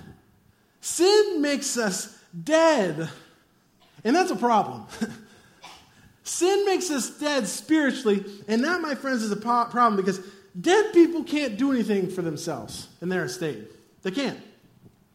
Sin 0.81 1.41
makes 1.43 1.77
us 1.77 2.19
dead. 2.45 3.09
And 4.05 4.15
that's 4.15 4.31
a 4.31 4.37
problem. 4.37 4.87
Sin 6.23 6.67
makes 6.67 6.91
us 6.91 7.19
dead 7.19 7.49
spiritually, 7.49 8.25
and 8.47 8.63
that, 8.63 8.83
my 8.83 8.95
friends, 8.95 9.23
is 9.23 9.33
a 9.33 9.37
problem 9.37 9.97
because 9.97 10.21
dead 10.61 10.93
people 10.93 11.25
can't 11.25 11.57
do 11.57 11.73
anything 11.73 12.11
for 12.11 12.21
themselves 12.21 12.89
in 13.01 13.09
their 13.09 13.25
estate. 13.25 13.65
They 14.03 14.11
can't. 14.11 14.39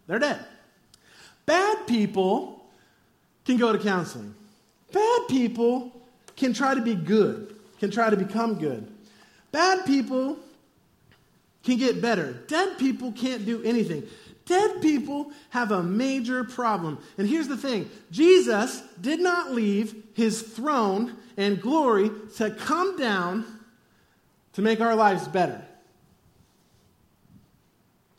They're 0.08 0.20
dead. 0.20 0.44
Bad 1.46 1.86
people 1.88 2.66
can 3.46 3.58
go 3.58 3.72
to 3.72 3.80
counseling. 3.80 4.34
Bad 4.92 5.22
people 5.28 5.92
can 6.36 6.54
try 6.54 6.74
to 6.74 6.82
be 6.82 6.96
good, 6.96 7.56
can 7.80 7.92
try 7.92 8.10
to 8.10 8.18
become 8.18 8.56
good. 8.56 8.92
Bad 9.52 9.86
people 9.86 10.38
can 11.64 11.78
get 11.78 12.02
better. 12.02 12.34
Dead 12.48 12.78
people 12.78 13.12
can't 13.12 13.46
do 13.46 13.62
anything. 13.64 14.04
Dead 14.46 14.82
people 14.82 15.32
have 15.52 15.72
a 15.72 15.82
major 15.82 16.44
problem. 16.44 17.00
And 17.18 17.28
here's 17.28 17.48
the 17.48 17.58
thing 17.58 17.90
Jesus 18.12 18.82
did 19.00 19.20
not 19.20 19.52
leave 19.52 19.96
his 20.14 20.42
throne 20.42 21.16
and 21.38 21.62
glory 21.62 22.12
to 22.38 22.52
come 22.52 22.98
down 22.98 23.46
to 24.54 24.62
make 24.62 24.82
our 24.82 24.96
lives 24.96 25.28
better. 25.28 25.64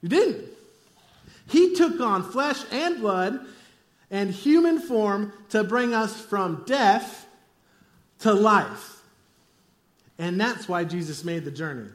He 0.00 0.08
didn't. 0.08 0.48
He 1.48 1.74
took 1.74 2.00
on 2.00 2.22
flesh 2.22 2.62
and 2.72 3.00
blood 3.00 3.40
and 4.10 4.30
human 4.30 4.80
form 4.80 5.32
to 5.50 5.64
bring 5.64 5.94
us 5.94 6.18
from 6.18 6.64
death 6.66 7.26
to 8.20 8.32
life. 8.32 9.02
And 10.18 10.40
that's 10.40 10.68
why 10.68 10.84
Jesus 10.84 11.24
made 11.24 11.44
the 11.44 11.50
journey 11.50 11.90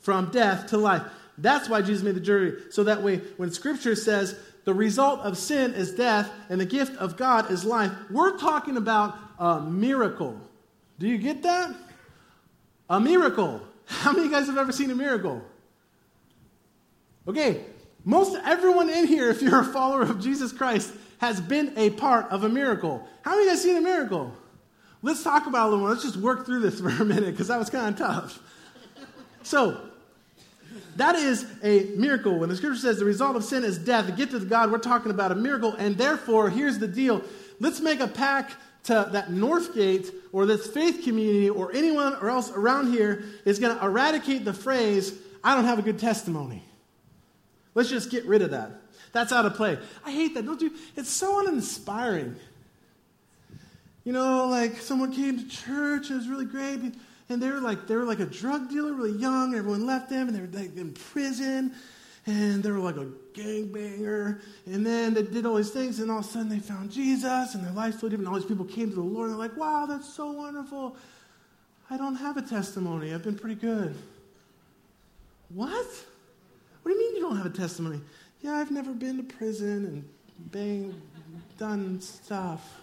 from 0.00 0.30
death 0.30 0.68
to 0.68 0.76
life. 0.76 1.02
That's 1.38 1.68
why 1.68 1.82
Jesus 1.82 2.02
made 2.02 2.14
the 2.14 2.20
journey. 2.20 2.52
So 2.70 2.84
that 2.84 3.02
way, 3.02 3.16
when 3.36 3.50
Scripture 3.50 3.96
says 3.96 4.38
the 4.64 4.74
result 4.74 5.20
of 5.20 5.36
sin 5.36 5.74
is 5.74 5.92
death 5.92 6.30
and 6.48 6.60
the 6.60 6.66
gift 6.66 6.96
of 6.98 7.16
God 7.16 7.50
is 7.50 7.64
life, 7.64 7.92
we're 8.10 8.38
talking 8.38 8.76
about 8.76 9.16
a 9.38 9.60
miracle. 9.60 10.40
Do 10.98 11.08
you 11.08 11.18
get 11.18 11.42
that? 11.42 11.74
A 12.88 13.00
miracle. 13.00 13.60
How 13.86 14.12
many 14.12 14.26
of 14.26 14.30
you 14.30 14.38
guys 14.38 14.46
have 14.46 14.58
ever 14.58 14.72
seen 14.72 14.90
a 14.90 14.94
miracle? 14.94 15.42
Okay, 17.26 17.64
most 18.04 18.38
everyone 18.44 18.90
in 18.90 19.06
here, 19.06 19.30
if 19.30 19.42
you're 19.42 19.60
a 19.60 19.64
follower 19.64 20.02
of 20.02 20.20
Jesus 20.20 20.52
Christ, 20.52 20.92
has 21.18 21.40
been 21.40 21.72
a 21.76 21.90
part 21.90 22.30
of 22.30 22.44
a 22.44 22.48
miracle. 22.48 23.06
How 23.22 23.32
many 23.32 23.42
of 23.42 23.46
you 23.46 23.52
guys 23.52 23.62
seen 23.62 23.76
a 23.76 23.80
miracle? 23.80 24.32
Let's 25.02 25.22
talk 25.22 25.46
about 25.46 25.64
a 25.64 25.68
little 25.70 25.80
more. 25.80 25.90
Let's 25.90 26.02
just 26.02 26.16
work 26.16 26.46
through 26.46 26.60
this 26.60 26.80
for 26.80 26.88
a 26.88 27.04
minute 27.04 27.32
because 27.32 27.48
that 27.48 27.58
was 27.58 27.70
kind 27.70 27.92
of 27.92 27.98
tough. 27.98 28.40
So, 29.42 29.80
that 30.96 31.16
is 31.16 31.46
a 31.62 31.84
miracle. 31.96 32.38
When 32.38 32.48
the 32.48 32.56
scripture 32.56 32.80
says 32.80 32.98
the 32.98 33.04
result 33.04 33.36
of 33.36 33.44
sin 33.44 33.64
is 33.64 33.78
death, 33.78 34.06
the 34.06 34.12
gift 34.12 34.34
of 34.34 34.48
God, 34.48 34.70
we're 34.70 34.78
talking 34.78 35.10
about 35.10 35.32
a 35.32 35.34
miracle. 35.34 35.72
And 35.74 35.96
therefore, 35.96 36.50
here's 36.50 36.78
the 36.78 36.88
deal 36.88 37.22
let's 37.60 37.80
make 37.80 38.00
a 38.00 38.08
pact 38.08 38.56
to 38.84 39.08
that 39.12 39.28
Northgate 39.28 40.12
or 40.32 40.46
this 40.46 40.66
faith 40.66 41.04
community 41.04 41.48
or 41.48 41.72
anyone 41.72 42.14
or 42.16 42.28
else 42.30 42.50
around 42.50 42.92
here 42.92 43.24
is 43.44 43.58
going 43.58 43.76
to 43.76 43.84
eradicate 43.84 44.44
the 44.44 44.52
phrase, 44.52 45.14
I 45.42 45.54
don't 45.54 45.64
have 45.64 45.78
a 45.78 45.82
good 45.82 45.98
testimony. 45.98 46.62
Let's 47.74 47.88
just 47.88 48.10
get 48.10 48.24
rid 48.26 48.42
of 48.42 48.50
that. 48.50 48.70
That's 49.12 49.32
out 49.32 49.46
of 49.46 49.54
play. 49.54 49.78
I 50.04 50.10
hate 50.10 50.34
that. 50.34 50.44
Don't 50.44 50.60
you? 50.60 50.72
It's 50.96 51.08
so 51.08 51.40
uninspiring. 51.40 52.36
You 54.04 54.12
know, 54.12 54.48
like 54.48 54.76
someone 54.78 55.12
came 55.12 55.38
to 55.38 55.48
church, 55.48 56.10
and 56.10 56.16
it 56.16 56.18
was 56.18 56.28
really 56.28 56.44
great 56.44 56.94
and 57.28 57.42
they 57.42 57.50
were 57.50 57.60
like 57.60 57.86
they 57.86 57.96
were 57.96 58.04
like 58.04 58.20
a 58.20 58.26
drug 58.26 58.68
dealer, 58.68 58.92
really 58.92 59.18
young. 59.18 59.54
Everyone 59.54 59.86
left 59.86 60.10
them, 60.10 60.28
and 60.28 60.36
they 60.36 60.40
were 60.40 60.58
like 60.58 60.76
in 60.76 60.92
prison, 60.92 61.74
and 62.26 62.62
they 62.62 62.70
were 62.70 62.78
like 62.78 62.96
a 62.96 63.06
gangbanger. 63.32 64.40
And 64.66 64.84
then 64.84 65.14
they 65.14 65.22
did 65.22 65.46
all 65.46 65.56
these 65.56 65.70
things, 65.70 66.00
and 66.00 66.10
all 66.10 66.18
of 66.18 66.26
a 66.26 66.28
sudden 66.28 66.48
they 66.48 66.58
found 66.58 66.90
Jesus, 66.90 67.54
and 67.54 67.64
their 67.64 67.72
life 67.72 67.94
totally 67.94 68.10
different. 68.10 68.28
All 68.28 68.36
these 68.36 68.44
people 68.44 68.66
came 68.66 68.90
to 68.90 68.94
the 68.94 69.00
Lord, 69.00 69.30
and 69.30 69.38
they're 69.38 69.48
like, 69.48 69.56
"Wow, 69.56 69.86
that's 69.86 70.12
so 70.12 70.30
wonderful." 70.30 70.96
I 71.90 71.96
don't 71.96 72.16
have 72.16 72.36
a 72.36 72.42
testimony. 72.42 73.12
I've 73.12 73.22
been 73.22 73.36
pretty 73.36 73.56
good. 73.56 73.94
What? 75.50 75.86
What 76.82 76.92
do 76.92 76.98
you 76.98 76.98
mean 76.98 77.16
you 77.16 77.22
don't 77.22 77.36
have 77.36 77.46
a 77.46 77.50
testimony? 77.50 78.00
Yeah, 78.40 78.54
I've 78.54 78.70
never 78.70 78.92
been 78.92 79.16
to 79.16 79.22
prison 79.22 79.86
and 79.86 80.08
bang, 80.50 81.00
done 81.58 82.00
stuff. 82.00 82.82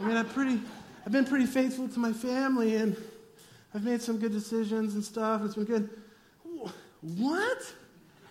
I 0.00 0.06
mean, 0.06 0.16
I've 0.16 0.32
pretty, 0.32 0.60
I've 1.04 1.12
been 1.12 1.24
pretty 1.24 1.46
faithful 1.46 1.88
to 1.88 1.98
my 1.98 2.12
family, 2.12 2.76
and 2.76 2.96
I've 3.74 3.84
made 3.84 4.00
some 4.00 4.18
good 4.18 4.32
decisions 4.32 4.94
and 4.94 5.04
stuff. 5.04 5.42
It's 5.44 5.54
been 5.54 5.64
good. 5.64 5.90
What? 7.00 7.74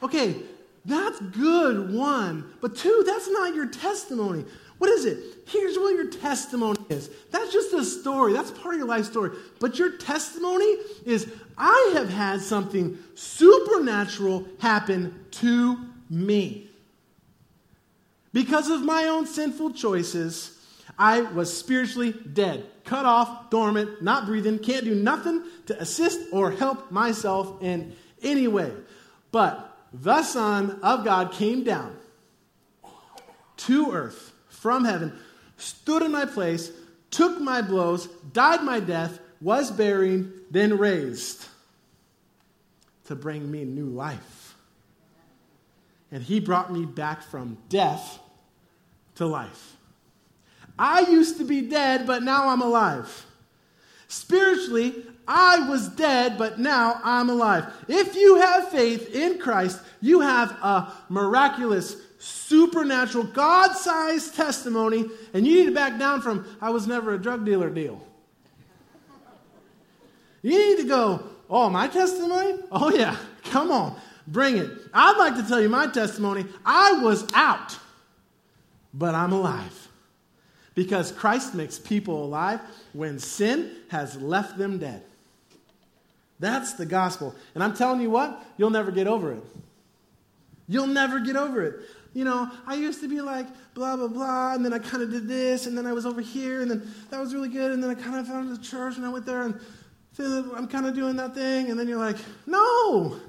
Okay, 0.04 0.38
that's 0.86 1.20
good, 1.20 1.94
one. 1.94 2.54
But 2.62 2.76
two, 2.76 3.04
that's 3.06 3.30
not 3.30 3.54
your 3.56 3.68
testimony. 3.68 4.46
What 4.78 4.90
is 4.90 5.06
it? 5.06 5.18
Here's 5.48 5.78
what 5.78 5.96
your 5.96 6.10
testimony 6.10 6.80
is. 6.90 7.10
That's 7.32 7.52
just 7.52 7.74
a 7.74 7.84
story. 7.84 8.34
That's 8.34 8.52
part 8.52 8.76
of 8.76 8.80
your 8.80 8.88
life 8.88 9.06
story. 9.06 9.32
But 9.60 9.80
your 9.80 9.98
testimony 9.98 10.78
is 11.06 11.28
I 11.58 11.92
have 11.94 12.10
had 12.10 12.42
something 12.42 12.98
supernatural 13.16 14.46
happen 14.60 15.26
to 15.32 15.78
me. 16.10 16.70
Because 18.34 18.70
of 18.70 18.84
my 18.84 19.06
own 19.06 19.26
sinful 19.26 19.72
choices, 19.72 20.60
I 20.98 21.22
was 21.22 21.56
spiritually 21.56 22.14
dead, 22.34 22.66
cut 22.88 23.06
off, 23.06 23.50
dormant, 23.50 24.02
not 24.02 24.26
breathing, 24.26 24.58
can't 24.58 24.86
do 24.86 24.96
nothing 24.96 25.44
to 25.68 25.80
assist 25.80 26.20
or 26.32 26.52
help 26.52 26.90
myself 26.90 27.62
in 27.62 27.96
any 28.24 28.48
way. 28.48 28.72
But 29.32 29.78
the 29.94 30.24
Son 30.24 30.80
of 30.82 31.04
God 31.04 31.32
came 31.34 31.64
down 31.64 31.96
to 33.58 33.92
earth 33.92 34.34
from 34.50 34.86
heaven, 34.86 35.14
stood 35.58 36.02
in 36.02 36.12
my 36.12 36.26
place, 36.26 36.72
took 37.12 37.40
my 37.40 37.62
blows, 37.62 38.08
died 38.34 38.64
my 38.64 38.80
death, 38.80 39.20
was 39.42 39.70
buried, 39.70 40.32
then 40.50 40.78
raised 40.78 41.46
to 43.06 43.16
bring 43.16 43.50
me 43.50 43.64
new 43.66 43.86
life. 43.86 44.56
And 46.12 46.24
he 46.24 46.40
brought 46.40 46.72
me 46.72 46.86
back 46.86 47.22
from 47.22 47.58
death 47.70 48.20
to 49.16 49.26
life. 49.26 49.76
I 50.80 51.02
used 51.02 51.38
to 51.38 51.44
be 51.44 51.62
dead, 51.62 52.06
but 52.06 52.24
now 52.24 52.50
I'm 52.50 52.62
alive. 52.62 53.26
Spiritually, 54.08 54.96
I 55.28 55.68
was 55.68 55.90
dead, 55.90 56.38
but 56.38 56.60
now 56.60 57.02
I'm 57.04 57.30
alive. 57.30 57.66
If 57.88 58.16
you 58.16 58.38
have 58.38 58.70
faith 58.70 59.14
in 59.14 59.40
Christ, 59.40 59.82
you 60.00 60.22
have 60.22 60.52
a 60.52 60.94
miraculous, 61.10 61.98
supernatural, 62.18 63.26
God 63.26 63.74
sized 63.74 64.36
testimony, 64.36 65.06
and 65.34 65.46
you 65.46 65.56
need 65.58 65.66
to 65.66 65.72
back 65.74 66.00
down 66.00 66.22
from, 66.22 66.46
I 66.62 66.70
was 66.70 66.88
never 66.88 67.14
a 67.14 67.18
drug 67.18 67.46
dealer 67.46 67.70
deal. 67.70 68.02
You 70.42 70.58
need 70.58 70.82
to 70.84 70.88
go, 70.88 71.24
oh, 71.50 71.70
my 71.70 71.88
testimony? 71.88 72.60
Oh, 72.72 72.96
yeah, 72.96 73.18
come 73.46 73.72
on, 73.72 74.00
bring 74.28 74.58
it. 74.58 74.72
I'd 74.94 75.18
like 75.18 75.36
to 75.36 75.44
tell 75.46 75.60
you 75.60 75.68
my 75.68 75.88
testimony. 75.88 76.46
I 76.66 76.94
was 77.04 77.28
out, 77.34 77.78
but 78.94 79.14
I'm 79.14 79.34
alive. 79.34 79.87
Because 80.78 81.12
Christ 81.12 81.56
makes 81.56 81.80
people 81.80 82.24
alive 82.24 82.62
when 82.94 83.18
sin 83.18 83.72
has 83.88 84.16
left 84.22 84.60
them 84.60 84.78
dead. 84.78 85.02
That's 86.40 86.74
the 86.74 86.86
gospel. 86.86 87.34
And 87.56 87.64
I'm 87.64 87.74
telling 87.74 88.00
you 88.00 88.12
what, 88.12 88.46
you'll 88.58 88.70
never 88.70 88.92
get 88.92 89.08
over 89.08 89.32
it. 89.32 89.44
You'll 90.68 90.86
never 90.86 91.20
get 91.20 91.36
over 91.36 91.64
it. 91.64 91.80
You 92.14 92.26
know, 92.26 92.52
I 92.68 92.76
used 92.76 93.02
to 93.02 93.10
be 93.10 93.22
like, 93.22 93.48
blah, 93.74 93.96
blah, 93.96 94.08
blah, 94.08 94.54
and 94.54 94.64
then 94.64 94.72
I 94.72 94.78
kind 94.78 95.02
of 95.02 95.10
did 95.10 95.28
this, 95.28 95.66
and 95.66 95.76
then 95.76 95.88
I 95.88 95.94
was 95.94 96.06
over 96.06 96.22
here, 96.22 96.62
and 96.62 96.70
then 96.70 96.88
that 97.10 97.20
was 97.20 97.34
really 97.34 97.50
good, 97.50 97.72
and 97.72 97.82
then 97.82 97.90
I 97.90 97.96
kind 97.96 98.18
of 98.18 98.28
found 98.28 98.56
the 98.56 98.62
church, 98.62 98.98
and 98.98 99.06
I 99.06 99.10
went 99.10 99.26
there, 99.26 99.42
and 99.42 99.60
I'm 100.20 100.68
kind 100.68 100.86
of 100.86 100.94
doing 100.94 101.16
that 101.16 101.34
thing, 101.34 101.72
and 101.72 101.80
then 101.80 101.88
you're 101.88 101.98
like, 101.98 102.18
no, 102.46 103.20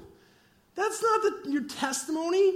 that's 0.75 1.01
not 1.01 1.21
the, 1.23 1.49
your 1.49 1.63
testimony. 1.63 2.53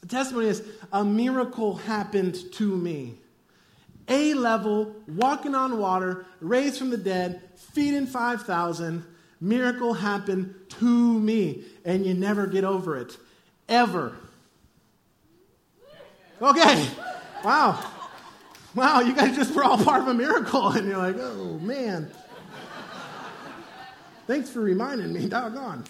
The 0.00 0.08
testimony 0.08 0.48
is, 0.48 0.64
a 0.92 1.04
miracle 1.04 1.76
happened 1.76 2.36
to 2.54 2.76
me. 2.76 3.18
A 4.08 4.34
level, 4.34 4.94
walking 5.08 5.54
on 5.54 5.78
water, 5.78 6.26
raised 6.40 6.78
from 6.78 6.90
the 6.90 6.96
dead, 6.96 7.40
feeding 7.56 8.06
5,000. 8.06 9.04
Miracle 9.40 9.94
happened 9.94 10.54
to 10.80 11.18
me. 11.18 11.64
And 11.84 12.04
you 12.04 12.14
never 12.14 12.46
get 12.46 12.64
over 12.64 12.96
it. 12.98 13.16
Ever. 13.68 14.14
Okay. 16.40 16.88
Wow. 17.42 17.82
Wow, 18.74 19.00
you 19.00 19.14
guys 19.14 19.36
just 19.36 19.54
were 19.54 19.64
all 19.64 19.78
part 19.78 20.02
of 20.02 20.08
a 20.08 20.14
miracle. 20.14 20.68
And 20.68 20.88
you're 20.88 20.98
like, 20.98 21.16
oh, 21.18 21.58
man. 21.60 22.10
Thanks 24.26 24.50
for 24.50 24.60
reminding 24.60 25.12
me. 25.12 25.28
Doggone. 25.28 25.84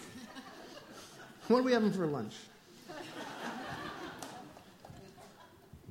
What 1.49 1.59
are 1.59 1.63
we 1.63 1.73
having 1.73 1.93
for 1.93 2.07
lunch? 2.07 2.35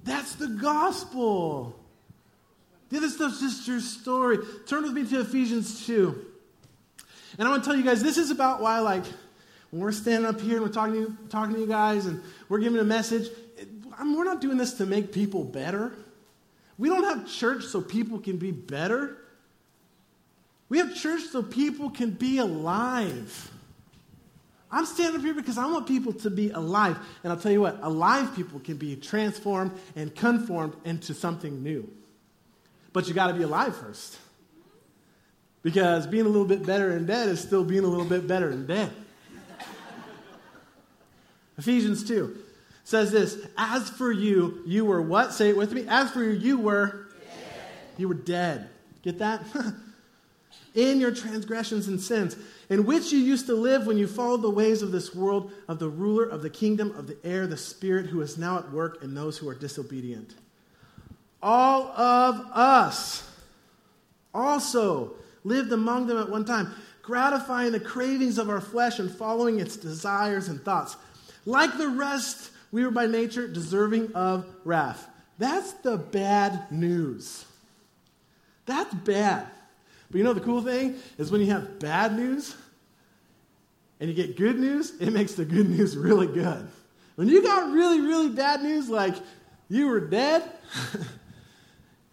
That's 0.04 0.36
the 0.36 0.48
gospel. 0.48 1.80
The 2.94 3.00
other 3.00 3.10
stuff's 3.10 3.40
just 3.40 3.68
your 3.68 3.80
story. 3.80 4.38
Turn 4.68 4.84
with 4.84 4.92
me 4.92 5.04
to 5.08 5.22
Ephesians 5.22 5.88
2. 5.88 6.26
And 7.40 7.48
I 7.48 7.50
want 7.50 7.64
to 7.64 7.68
tell 7.68 7.76
you 7.76 7.84
guys, 7.84 8.04
this 8.04 8.20
is 8.20 8.30
about 8.30 8.62
why, 8.62 8.82
like, 8.82 9.04
when 9.72 9.82
we're 9.82 9.92
standing 9.92 10.30
up 10.30 10.40
here 10.40 10.58
and 10.58 10.62
we're 10.62 10.72
talking 10.72 10.94
to 10.94 11.00
you, 11.00 11.18
talking 11.28 11.56
to 11.56 11.62
you 11.62 11.66
guys 11.66 12.06
and 12.06 12.22
we're 12.50 12.60
giving 12.60 12.80
a 12.80 12.84
message, 12.84 13.32
I 13.98 14.04
mean, 14.04 14.16
we're 14.16 14.26
not 14.26 14.42
doing 14.42 14.58
this 14.58 14.76
to 14.76 14.86
make 14.86 15.12
people 15.12 15.44
better. 15.44 15.92
We 16.78 16.88
don't 16.88 17.04
have 17.04 17.28
church 17.28 17.64
so 17.64 17.82
people 17.82 18.20
can 18.20 18.38
be 18.38 18.52
better. 18.52 19.18
We 20.70 20.78
have 20.78 20.94
church 20.94 21.24
so 21.32 21.42
people 21.42 21.90
can 21.90 22.12
be 22.12 22.38
alive. 22.38 23.50
I'm 24.72 24.86
standing 24.86 25.16
up 25.20 25.26
here 25.26 25.34
because 25.34 25.58
I 25.58 25.66
want 25.66 25.88
people 25.88 26.14
to 26.14 26.30
be 26.30 26.52
alive. 26.52 27.00
And 27.24 27.34
I'll 27.34 27.40
tell 27.40 27.52
you 27.52 27.62
what, 27.62 27.80
alive 27.82 28.36
people 28.36 28.60
can 28.60 28.78
be 28.78 28.96
transformed 28.96 29.72
and 29.96 30.16
conformed 30.16 30.76
into 30.86 31.16
something 31.16 31.64
new. 31.64 31.90
But 32.94 33.08
you 33.08 33.14
got 33.14 33.28
to 33.28 33.34
be 33.34 33.44
alive 33.44 33.76
first. 33.76 34.18
Because 35.64 36.08
being 36.08 36.26
a 36.26 36.30
little 36.30 36.48
bit 36.48 36.66
better 36.66 36.96
in 36.96 37.06
dead 37.06 37.30
is 37.30 37.42
still 37.42 37.64
being 37.64 37.84
a 37.84 37.88
little 37.88 38.06
bit 38.06 38.28
better 38.28 38.52
in 38.52 38.66
dead. 38.68 38.92
Ephesians 41.58 42.08
2 42.08 42.38
says 42.84 43.12
this 43.12 43.38
As 43.58 43.90
for 43.90 44.12
you, 44.12 44.62
you 44.66 44.86
were 44.86 45.02
what? 45.02 45.34
Say 45.34 45.50
it 45.50 45.58
with 45.58 45.74
me. 45.74 45.86
As 45.88 46.12
for 46.12 46.24
you, 46.24 46.32
you 46.32 46.58
were. 46.58 47.08
You 47.98 48.08
were 48.08 48.16
dead. 48.16 48.70
Get 49.04 49.20
that? 49.20 49.44
in 50.76 51.00
your 51.00 51.14
transgressions 51.14 51.88
and 51.88 52.02
sins, 52.02 52.36
in 52.70 52.86
which 52.86 53.12
you 53.12 53.20
used 53.20 53.46
to 53.46 53.54
live 53.54 53.86
when 53.86 53.98
you 53.98 54.08
followed 54.08 54.42
the 54.42 54.50
ways 54.50 54.82
of 54.82 54.92
this 54.92 55.14
world, 55.14 55.52
of 55.68 55.80
the 55.80 55.90
ruler 55.90 56.26
of 56.26 56.42
the 56.42 56.50
kingdom 56.50 56.92
of 56.96 57.08
the 57.08 57.18
air, 57.24 57.46
the 57.46 57.58
Spirit 57.58 58.08
who 58.08 58.22
is 58.22 58.38
now 58.38 58.58
at 58.58 58.72
work 58.72 59.04
in 59.04 59.14
those 59.14 59.38
who 59.38 59.48
are 59.48 59.56
disobedient. 59.56 60.34
All 61.44 61.88
of 61.90 62.40
us 62.54 63.30
also 64.34 65.16
lived 65.44 65.74
among 65.74 66.08
them 66.08 66.18
at 66.18 66.30
one 66.30 66.46
time, 66.46 66.74
gratifying 67.02 67.74
the 67.74 67.82
cravings 67.82 68.38
of 68.38 68.50
our 68.50 68.62
flesh 68.62 69.00
and 69.00 69.12
following 69.12 69.60
its 69.60 69.76
desires 69.76 70.48
and 70.48 70.64
thoughts. 70.64 70.96
Like 71.46 71.78
the 71.78 71.90
rest, 71.90 72.52
we 72.72 72.86
were 72.86 72.92
by 72.92 73.08
nature 73.08 73.46
deserving 73.46 74.14
of 74.14 74.46
wrath. 74.64 75.06
That's 75.38 75.74
the 75.74 75.98
bad 75.98 76.72
news. 76.72 77.44
That's 78.66 78.94
bad. 78.94 79.46
But 80.10 80.20
you 80.20 80.24
know 80.24 80.32
the 80.32 80.40
cool 80.40 80.62
thing 80.62 80.96
is 81.18 81.30
when 81.30 81.42
you 81.42 81.52
have 81.52 81.78
bad 81.78 82.16
news 82.16 82.56
and 84.00 84.10
you 84.10 84.16
get 84.16 84.38
good 84.38 84.58
news, 84.58 84.94
it 85.02 85.12
makes 85.12 85.34
the 85.34 85.44
good 85.44 85.70
news 85.70 85.98
really 85.98 86.28
good. 86.28 86.70
When 87.16 87.28
you 87.28 87.44
got 87.44 87.74
really, 87.74 88.00
really 88.00 88.30
bad 88.30 88.64
news, 88.64 88.90
like 88.90 89.16
you 89.68 89.88
were 89.88 90.00
dead, 90.00 90.50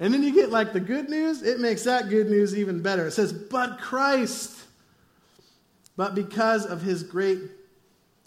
and 0.00 0.12
then 0.12 0.24
you 0.24 0.32
get 0.32 0.50
like 0.50 0.72
the 0.72 0.80
good 0.80 1.08
news, 1.08 1.42
it 1.42 1.60
makes 1.60 1.84
that 1.84 2.08
good 2.08 2.28
news 2.28 2.56
even 2.56 2.82
better. 2.82 3.06
It 3.06 3.12
says, 3.12 3.32
But 3.32 3.78
Christ, 3.78 4.58
but 5.96 6.16
because 6.16 6.66
of 6.66 6.82
his 6.82 7.04
great 7.04 7.38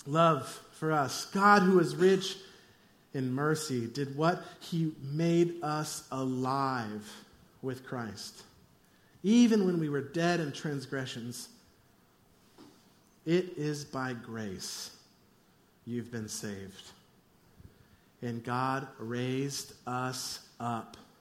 love 0.05 0.47
for 0.71 0.93
us, 0.93 1.25
God, 1.25 1.63
who 1.63 1.79
is 1.79 1.95
rich 1.95 2.37
in 3.13 3.33
mercy, 3.33 3.87
did 3.87 4.15
what? 4.15 4.41
He 4.61 4.93
made 5.11 5.61
us 5.61 6.07
alive 6.11 7.05
with 7.61 7.85
Christ 7.85 8.43
even 9.23 9.65
when 9.65 9.79
we 9.79 9.89
were 9.89 10.01
dead 10.01 10.41
in 10.41 10.51
transgressions. 10.51 11.47
It 13.25 13.57
is 13.57 13.85
by 13.85 14.13
grace 14.13 14.91
you've 15.85 16.11
been 16.11 16.27
saved. 16.27 16.91
And 18.21 18.43
God 18.43 18.87
raised 18.99 19.73
us 19.87 20.47
up 20.59 20.97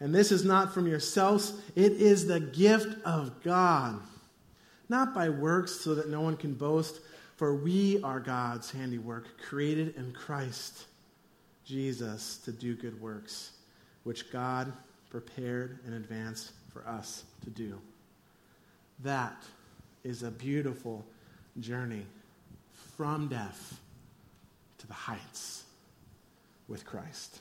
And 0.00 0.14
this 0.14 0.32
is 0.32 0.44
not 0.44 0.72
from 0.72 0.86
yourselves, 0.86 1.52
it 1.76 1.92
is 1.92 2.26
the 2.26 2.40
gift 2.40 2.96
of 3.04 3.42
God, 3.42 4.00
not 4.88 5.14
by 5.14 5.28
works 5.28 5.72
so 5.72 5.94
that 5.94 6.08
no 6.08 6.22
one 6.22 6.36
can 6.36 6.54
boast, 6.54 7.00
for 7.36 7.54
we 7.54 8.02
are 8.02 8.18
God's 8.18 8.70
handiwork, 8.70 9.26
created 9.42 9.94
in 9.96 10.12
Christ 10.12 10.86
Jesus 11.64 12.38
to 12.44 12.52
do 12.52 12.74
good 12.74 13.00
works, 13.00 13.52
which 14.04 14.32
God 14.32 14.72
prepared 15.10 15.78
in 15.86 15.92
advance 15.92 16.52
for 16.72 16.86
us 16.88 17.24
to 17.44 17.50
do. 17.50 17.78
That 19.02 19.42
is 20.02 20.22
a 20.22 20.30
beautiful 20.30 21.04
journey 21.58 22.06
from 22.96 23.28
death 23.28 23.78
to 24.78 24.86
the 24.86 24.94
heights 24.94 25.64
with 26.68 26.86
Christ. 26.86 27.40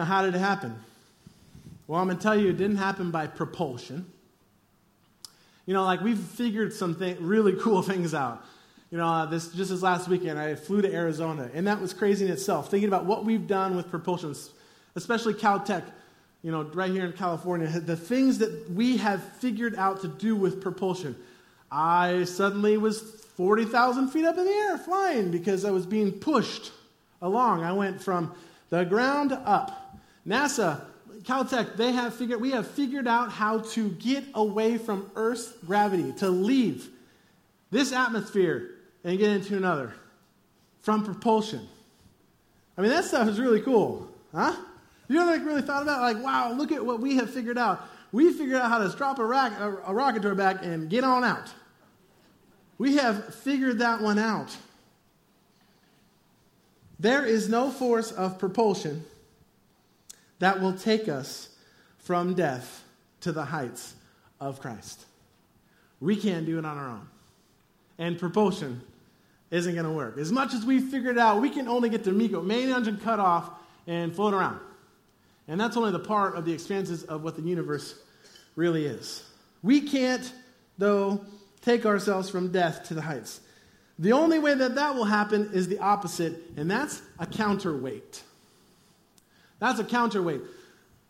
Now, 0.00 0.06
how 0.06 0.22
did 0.22 0.34
it 0.34 0.38
happen? 0.38 0.74
Well, 1.86 2.00
I'm 2.00 2.06
going 2.06 2.16
to 2.16 2.22
tell 2.22 2.34
you, 2.34 2.48
it 2.48 2.56
didn't 2.56 2.78
happen 2.78 3.10
by 3.10 3.26
propulsion. 3.26 4.10
You 5.66 5.74
know, 5.74 5.84
like 5.84 6.00
we've 6.00 6.18
figured 6.18 6.72
some 6.72 6.94
th- 6.94 7.18
really 7.20 7.52
cool 7.60 7.82
things 7.82 8.14
out. 8.14 8.42
You 8.90 8.96
know, 8.96 9.06
uh, 9.06 9.26
this 9.26 9.48
just 9.48 9.70
this 9.70 9.82
last 9.82 10.08
weekend, 10.08 10.38
I 10.38 10.54
flew 10.54 10.80
to 10.80 10.90
Arizona, 10.90 11.50
and 11.52 11.66
that 11.66 11.82
was 11.82 11.92
crazy 11.92 12.24
in 12.24 12.32
itself. 12.32 12.70
Thinking 12.70 12.88
about 12.88 13.04
what 13.04 13.26
we've 13.26 13.46
done 13.46 13.76
with 13.76 13.90
propulsion, 13.90 14.34
especially 14.94 15.34
Caltech, 15.34 15.84
you 16.40 16.50
know, 16.50 16.62
right 16.62 16.90
here 16.90 17.04
in 17.04 17.12
California, 17.12 17.68
the 17.68 17.94
things 17.94 18.38
that 18.38 18.70
we 18.70 18.96
have 18.96 19.22
figured 19.34 19.76
out 19.76 20.00
to 20.00 20.08
do 20.08 20.34
with 20.34 20.62
propulsion. 20.62 21.14
I 21.70 22.24
suddenly 22.24 22.78
was 22.78 23.02
40,000 23.02 24.08
feet 24.08 24.24
up 24.24 24.38
in 24.38 24.46
the 24.46 24.50
air 24.50 24.78
flying 24.78 25.30
because 25.30 25.66
I 25.66 25.70
was 25.72 25.84
being 25.84 26.10
pushed 26.10 26.72
along. 27.20 27.64
I 27.64 27.74
went 27.74 28.02
from 28.02 28.32
the 28.70 28.84
ground 28.84 29.32
up. 29.32 29.79
NASA, 30.26 30.84
Caltech, 31.22 31.76
they 31.76 31.92
have 31.92 32.14
figured, 32.14 32.40
we 32.40 32.50
have 32.52 32.66
figured 32.66 33.06
out 33.06 33.30
how 33.30 33.60
to 33.60 33.90
get 33.90 34.24
away 34.34 34.78
from 34.78 35.10
Earth's 35.16 35.52
gravity, 35.66 36.12
to 36.18 36.28
leave 36.28 36.88
this 37.70 37.92
atmosphere 37.92 38.70
and 39.04 39.18
get 39.18 39.30
into 39.30 39.56
another 39.56 39.94
from 40.80 41.04
propulsion. 41.04 41.66
I 42.76 42.82
mean, 42.82 42.90
that 42.90 43.04
stuff 43.04 43.28
is 43.28 43.38
really 43.38 43.60
cool, 43.60 44.08
huh? 44.34 44.56
You 45.08 45.16
know 45.16 45.26
like 45.26 45.44
really 45.44 45.62
thought 45.62 45.82
about? 45.82 46.00
Like, 46.00 46.22
wow, 46.22 46.52
look 46.52 46.72
at 46.72 46.84
what 46.84 47.00
we 47.00 47.16
have 47.16 47.30
figured 47.30 47.58
out. 47.58 47.86
We 48.12 48.32
figured 48.32 48.60
out 48.60 48.70
how 48.70 48.78
to 48.78 48.90
strap 48.90 49.18
a, 49.18 49.24
rack, 49.24 49.58
a, 49.58 49.76
a 49.86 49.94
rocket 49.94 50.22
to 50.22 50.28
our 50.28 50.34
back 50.34 50.64
and 50.64 50.88
get 50.88 51.04
on 51.04 51.24
out. 51.24 51.48
We 52.78 52.96
have 52.96 53.34
figured 53.34 53.80
that 53.80 54.00
one 54.00 54.18
out. 54.18 54.56
There 56.98 57.24
is 57.24 57.48
no 57.48 57.70
force 57.70 58.12
of 58.12 58.38
propulsion 58.38 59.04
that 60.40 60.60
will 60.60 60.72
take 60.72 61.08
us 61.08 61.48
from 61.98 62.34
death 62.34 62.84
to 63.20 63.32
the 63.32 63.44
heights 63.44 63.94
of 64.40 64.60
Christ. 64.60 65.04
We 66.00 66.16
can't 66.16 66.46
do 66.46 66.58
it 66.58 66.64
on 66.64 66.76
our 66.76 66.88
own. 66.88 67.08
And 67.98 68.18
propulsion 68.18 68.80
isn't 69.50 69.74
going 69.74 69.84
to 69.84 69.92
work. 69.92 70.16
As 70.16 70.32
much 70.32 70.54
as 70.54 70.64
we 70.64 70.80
figured 70.80 71.18
out, 71.18 71.40
we 71.40 71.50
can 71.50 71.68
only 71.68 71.88
get 71.88 72.04
the 72.04 72.12
MECO, 72.12 72.40
main 72.40 72.70
engine 72.70 72.96
cut 72.96 73.20
off, 73.20 73.50
and 73.86 74.14
float 74.14 74.32
around. 74.32 74.60
And 75.46 75.60
that's 75.60 75.76
only 75.76 75.90
the 75.90 75.98
part 75.98 76.36
of 76.36 76.44
the 76.44 76.52
expanses 76.52 77.04
of 77.04 77.22
what 77.22 77.36
the 77.36 77.42
universe 77.42 77.98
really 78.56 78.86
is. 78.86 79.24
We 79.62 79.82
can't, 79.82 80.32
though, 80.78 81.24
take 81.60 81.84
ourselves 81.84 82.30
from 82.30 82.50
death 82.50 82.84
to 82.84 82.94
the 82.94 83.02
heights. 83.02 83.40
The 83.98 84.12
only 84.12 84.38
way 84.38 84.54
that 84.54 84.76
that 84.76 84.94
will 84.94 85.04
happen 85.04 85.50
is 85.52 85.68
the 85.68 85.78
opposite, 85.80 86.40
and 86.56 86.70
that's 86.70 87.02
a 87.18 87.26
counterweight. 87.26 88.22
That's 89.60 89.78
a 89.78 89.84
counterweight. 89.84 90.40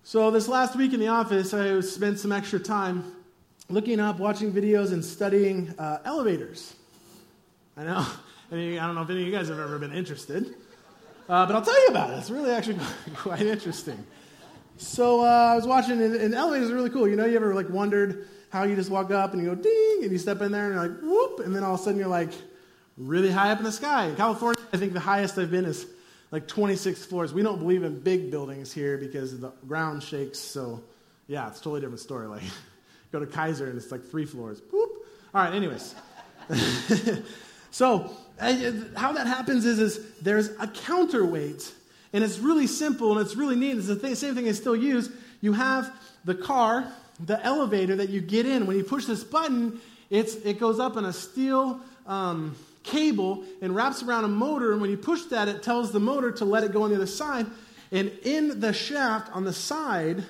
So, 0.02 0.30
this 0.30 0.48
last 0.48 0.74
week 0.74 0.92
in 0.92 0.98
the 0.98 1.06
office, 1.06 1.54
I 1.54 1.80
spent 1.80 2.18
some 2.18 2.32
extra 2.32 2.58
time 2.58 3.14
looking 3.68 4.00
up, 4.00 4.18
watching 4.18 4.52
videos, 4.52 4.92
and 4.92 5.04
studying 5.04 5.72
uh, 5.78 5.98
elevators. 6.04 6.74
I 7.76 7.84
know, 7.84 8.06
I, 8.52 8.54
mean, 8.54 8.78
I 8.78 8.86
don't 8.86 8.96
know 8.96 9.02
if 9.02 9.10
any 9.10 9.20
of 9.20 9.26
you 9.26 9.32
guys 9.32 9.48
have 9.48 9.60
ever 9.60 9.78
been 9.78 9.92
interested, 9.92 10.54
uh, 11.28 11.46
but 11.46 11.54
I'll 11.54 11.62
tell 11.62 11.80
you 11.82 11.88
about 11.88 12.10
it. 12.10 12.18
It's 12.18 12.30
really 12.30 12.50
actually 12.50 12.78
quite 13.14 13.42
interesting. 13.42 14.04
So 14.78 15.20
uh, 15.20 15.52
I 15.52 15.54
was 15.54 15.66
watching, 15.66 16.02
and, 16.02 16.16
and 16.16 16.34
elevators 16.34 16.70
are 16.70 16.74
really 16.74 16.90
cool. 16.90 17.06
You 17.06 17.14
know, 17.14 17.26
you 17.26 17.36
ever 17.36 17.54
like 17.54 17.68
wondered 17.68 18.26
how 18.50 18.64
you 18.64 18.74
just 18.74 18.90
walk 18.90 19.12
up 19.12 19.32
and 19.32 19.40
you 19.40 19.48
go 19.48 19.54
ding, 19.54 20.00
and 20.02 20.10
you 20.10 20.18
step 20.18 20.40
in 20.40 20.50
there 20.50 20.72
and 20.72 20.74
you're 20.74 20.88
like 20.88 21.00
whoop, 21.02 21.46
and 21.46 21.54
then 21.54 21.62
all 21.62 21.74
of 21.74 21.80
a 21.80 21.82
sudden 21.84 22.00
you're 22.00 22.08
like 22.08 22.32
really 22.96 23.30
high 23.30 23.52
up 23.52 23.58
in 23.58 23.64
the 23.64 23.70
sky. 23.70 24.06
In 24.06 24.16
California, 24.16 24.60
I 24.72 24.76
think 24.76 24.92
the 24.92 24.98
highest 24.98 25.38
I've 25.38 25.52
been 25.52 25.66
is 25.66 25.86
like 26.30 26.46
26 26.46 27.04
floors. 27.06 27.32
We 27.32 27.42
don't 27.42 27.58
believe 27.58 27.82
in 27.82 28.00
big 28.00 28.30
buildings 28.30 28.72
here 28.72 28.98
because 28.98 29.38
the 29.38 29.50
ground 29.66 30.02
shakes. 30.02 30.38
So 30.38 30.82
yeah, 31.26 31.48
it's 31.48 31.58
totally 31.58 31.80
different 31.80 32.00
story. 32.00 32.26
Like 32.26 32.42
go 33.12 33.20
to 33.20 33.26
Kaiser 33.26 33.68
and 33.68 33.76
it's 33.76 33.90
like 33.90 34.04
three 34.04 34.26
floors. 34.26 34.60
Boop. 34.60 34.88
All 35.34 35.44
right. 35.44 35.54
Anyways, 35.54 35.94
so 37.70 38.10
how 38.96 39.12
that 39.12 39.26
happens 39.26 39.64
is, 39.64 39.78
is 39.78 40.00
there's 40.20 40.50
a 40.58 40.66
counterweight 40.66 41.72
and 42.12 42.24
it's 42.24 42.38
really 42.38 42.66
simple 42.66 43.12
and 43.12 43.20
it's 43.20 43.36
really 43.36 43.56
neat. 43.56 43.76
It's 43.76 43.86
the 43.86 43.96
th- 43.96 44.16
same 44.16 44.34
thing 44.34 44.48
I 44.48 44.52
still 44.52 44.76
use. 44.76 45.10
You 45.40 45.52
have 45.52 45.92
the 46.24 46.34
car, 46.34 46.92
the 47.24 47.44
elevator 47.44 47.96
that 47.96 48.08
you 48.08 48.20
get 48.20 48.46
in. 48.46 48.66
When 48.66 48.76
you 48.76 48.84
push 48.84 49.04
this 49.06 49.22
button, 49.22 49.80
it's, 50.10 50.34
it 50.36 50.58
goes 50.58 50.80
up 50.80 50.96
in 50.96 51.04
a 51.04 51.12
steel 51.12 51.80
um, 52.06 52.56
cable 52.82 53.44
and 53.60 53.74
wraps 53.74 54.02
around 54.02 54.24
a 54.24 54.28
motor. 54.28 54.72
And 54.72 54.80
when 54.80 54.90
you 54.90 54.96
push 54.96 55.24
that, 55.24 55.48
it 55.48 55.62
tells 55.62 55.92
the 55.92 56.00
motor 56.00 56.32
to 56.32 56.44
let 56.44 56.64
it 56.64 56.72
go 56.72 56.82
on 56.82 56.90
the 56.90 56.96
other 56.96 57.06
side. 57.06 57.46
And 57.92 58.10
in 58.22 58.60
the 58.60 58.72
shaft 58.72 59.30
on 59.32 59.44
the 59.44 59.52
side, 59.52 60.24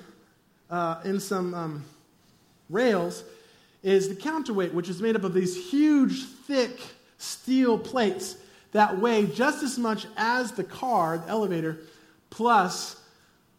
uh, 0.69 1.01
in 1.03 1.19
some 1.19 1.53
um, 1.53 1.85
rails, 2.69 3.23
is 3.83 4.09
the 4.09 4.15
counterweight, 4.15 4.73
which 4.73 4.89
is 4.89 5.01
made 5.01 5.15
up 5.15 5.23
of 5.23 5.33
these 5.33 5.69
huge, 5.69 6.23
thick 6.23 6.79
steel 7.17 7.77
plates 7.77 8.37
that 8.71 8.97
weigh 8.99 9.25
just 9.25 9.63
as 9.63 9.77
much 9.77 10.05
as 10.17 10.51
the 10.51 10.63
car, 10.63 11.17
the 11.17 11.27
elevator, 11.27 11.77
plus 12.29 13.01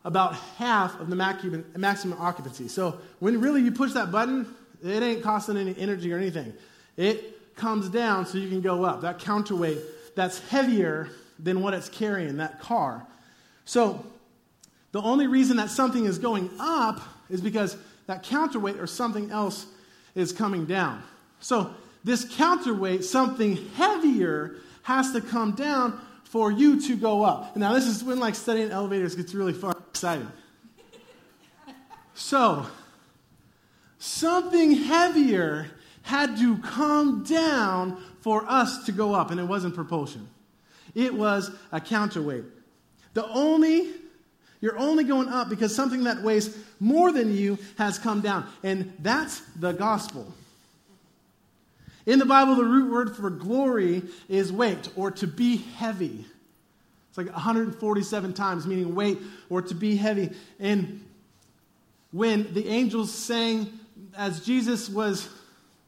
about 0.05 0.35
half 0.57 0.98
of 1.00 1.11
the 1.11 1.16
maximum 1.16 2.16
occupancy. 2.18 2.66
So 2.66 2.98
when 3.20 3.40
really 3.40 3.61
you 3.62 3.70
push 3.70 3.92
that 3.92 4.11
button, 4.11 4.52
it 4.83 5.02
ain't 5.02 5.22
costing 5.22 5.57
any 5.57 5.76
energy 5.78 6.12
or 6.12 6.18
anything. 6.18 6.52
It 6.96 7.31
comes 7.56 7.88
down 7.88 8.26
so 8.26 8.38
you 8.38 8.48
can 8.48 8.60
go 8.60 8.84
up. 8.84 9.02
That 9.02 9.18
counterweight 9.18 9.78
that's 10.14 10.38
heavier 10.48 11.08
than 11.38 11.60
what 11.60 11.74
it's 11.74 11.88
carrying, 11.88 12.36
that 12.36 12.60
car. 12.60 13.06
So 13.64 14.04
the 14.92 15.00
only 15.00 15.26
reason 15.26 15.56
that 15.56 15.70
something 15.70 16.04
is 16.04 16.18
going 16.18 16.50
up 16.58 17.00
is 17.30 17.40
because 17.40 17.76
that 18.06 18.22
counterweight 18.22 18.78
or 18.78 18.86
something 18.86 19.30
else 19.30 19.66
is 20.14 20.32
coming 20.32 20.66
down. 20.66 21.02
So 21.40 21.74
this 22.04 22.24
counterweight, 22.36 23.04
something 23.04 23.56
heavier, 23.74 24.56
has 24.82 25.12
to 25.12 25.20
come 25.20 25.52
down 25.52 26.00
for 26.24 26.50
you 26.50 26.80
to 26.80 26.96
go 26.96 27.22
up. 27.22 27.56
Now, 27.56 27.72
this 27.72 27.86
is 27.86 28.02
when 28.02 28.18
like 28.18 28.34
studying 28.34 28.70
elevators 28.70 29.14
gets 29.14 29.34
really 29.34 29.52
fun, 29.52 29.74
exciting. 29.90 30.30
So, 32.14 32.66
something 33.98 34.72
heavier 34.72 35.70
had 36.02 36.36
to 36.38 36.58
come 36.58 37.24
down 37.24 38.02
for 38.20 38.44
us 38.48 38.86
to 38.86 38.92
go 38.92 39.14
up, 39.14 39.30
and 39.30 39.40
it 39.40 39.44
wasn't 39.44 39.74
propulsion. 39.74 40.28
It 40.94 41.14
was 41.14 41.50
a 41.70 41.80
counterweight. 41.80 42.44
The 43.14 43.26
only 43.28 43.88
you're 44.62 44.78
only 44.78 45.02
going 45.02 45.28
up 45.28 45.48
because 45.48 45.74
something 45.74 46.04
that 46.04 46.22
weighs 46.22 46.56
more 46.78 47.10
than 47.10 47.34
you 47.36 47.58
has 47.78 47.98
come 47.98 48.20
down. 48.20 48.46
And 48.62 48.92
that's 49.00 49.40
the 49.56 49.72
gospel. 49.72 50.32
In 52.06 52.20
the 52.20 52.24
Bible, 52.24 52.54
the 52.54 52.64
root 52.64 52.90
word 52.90 53.16
for 53.16 53.28
glory 53.28 54.02
is 54.28 54.52
weight 54.52 54.88
or 54.94 55.10
to 55.10 55.26
be 55.26 55.56
heavy. 55.56 56.24
It's 57.08 57.18
like 57.18 57.26
147 57.26 58.32
times, 58.34 58.64
meaning 58.64 58.94
weight 58.94 59.18
or 59.50 59.62
to 59.62 59.74
be 59.74 59.96
heavy. 59.96 60.30
And 60.60 61.04
when 62.12 62.54
the 62.54 62.68
angels 62.68 63.12
sang, 63.12 63.80
as 64.16 64.44
Jesus 64.46 64.88
was 64.88 65.28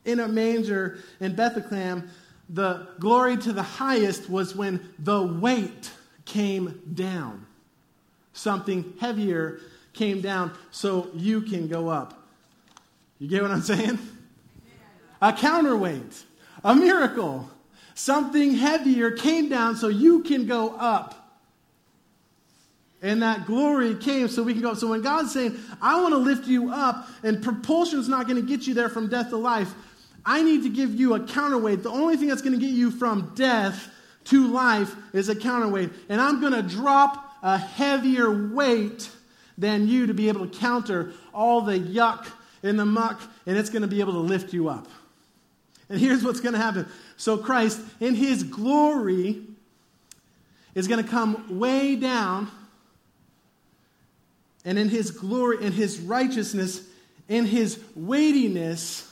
in 0.05 0.21
a 0.21 0.29
manger 0.29 0.99
in 1.21 1.35
Bethlehem, 1.35 2.11
the 2.49 2.89
glory 2.99 3.37
to 3.39 3.53
the 3.53 3.63
highest 3.63 4.29
was 4.29 4.55
when 4.55 4.89
the 4.99 5.23
weight 5.23 5.91
came 6.25 6.81
down. 6.95 7.47
Something 8.33 8.95
heavier 9.01 9.61
came 9.93 10.21
down 10.21 10.53
so 10.71 11.09
you 11.15 11.41
can 11.41 11.69
go 11.69 11.89
up. 11.89 12.23
You 13.19 13.29
get 13.29 13.43
what 13.43 13.51
I'm 13.51 13.63
saying? 13.63 13.99
a 15.23 15.33
counterweight, 15.33 16.23
a 16.63 16.75
miracle. 16.75 17.49
Something 17.95 18.55
heavier 18.55 19.13
came 19.13 19.49
down 19.49 19.77
so 19.77 19.89
you 19.89 20.23
can 20.23 20.47
go 20.47 20.75
up. 20.75 21.21
And 23.01 23.23
that 23.23 23.47
glory 23.47 23.95
came 23.95 24.29
so 24.29 24.43
we 24.43 24.53
can 24.53 24.63
go 24.63 24.73
up. 24.73 24.79
So 24.79 24.89
when 24.89 25.03
God's 25.03 25.33
saying, 25.33 25.59
I 25.81 26.01
want 26.01 26.13
to 26.13 26.19
lift 26.19 26.47
you 26.47 26.71
up, 26.73 27.09
and 27.23 27.43
propulsion 27.43 28.01
is 28.01 28.09
not 28.09 28.27
going 28.27 28.41
to 28.41 28.47
get 28.47 28.67
you 28.67 28.75
there 28.75 28.89
from 28.89 29.09
death 29.09 29.31
to 29.31 29.37
life, 29.37 29.75
I 30.27 30.43
need 30.43 30.63
to 30.63 30.71
give 30.71 30.95
you 30.95 31.15
a 31.15 31.21
counterweight. 31.21 31.83
The 31.83 31.91
only 31.91 32.17
thing 32.17 32.29
that's 32.29 32.43
going 32.43 32.59
to 32.59 32.65
get 32.65 32.75
you 32.75 32.91
from 32.91 33.33
death 33.35 33.91
to 34.25 34.47
life 34.49 34.95
is 35.13 35.29
a 35.29 35.37
counterweight. 35.37 35.91
And 36.09 36.21
I'm 36.21 36.41
going 36.41 36.53
to 36.53 36.63
drop 36.63 37.37
a 37.43 37.59
heavier 37.59 38.49
weight 38.49 39.11
than 39.59 39.87
you 39.87 40.07
to 40.07 40.15
be 40.15 40.29
able 40.29 40.47
to 40.47 40.59
counter 40.59 41.13
all 41.33 41.61
the 41.61 41.79
yuck 41.79 42.27
and 42.63 42.79
the 42.79 42.87
muck, 42.87 43.21
and 43.47 43.59
it's 43.59 43.69
going 43.69 43.83
to 43.83 43.89
be 43.89 44.01
able 44.01 44.15
to 44.15 44.21
lift 44.21 44.55
you 44.55 44.69
up. 44.69 44.89
And 45.91 46.01
here's 46.01 46.25
what's 46.25 46.41
going 46.41 46.55
to 46.55 46.59
happen. 46.59 46.89
So, 47.19 47.37
Christ, 47.37 47.81
in 48.01 48.15
his 48.15 48.43
glory, 48.43 49.43
is 50.75 50.89
going 50.89 51.05
to 51.05 51.09
come 51.09 51.59
way 51.59 51.95
down. 51.95 52.51
And 54.65 54.79
in 54.79 54.89
his 54.89 55.11
glory, 55.11 55.63
in 55.63 55.73
his 55.73 56.01
righteousness, 56.01 56.81
in 57.29 57.45
his 57.45 57.79
weightiness, 57.95 59.11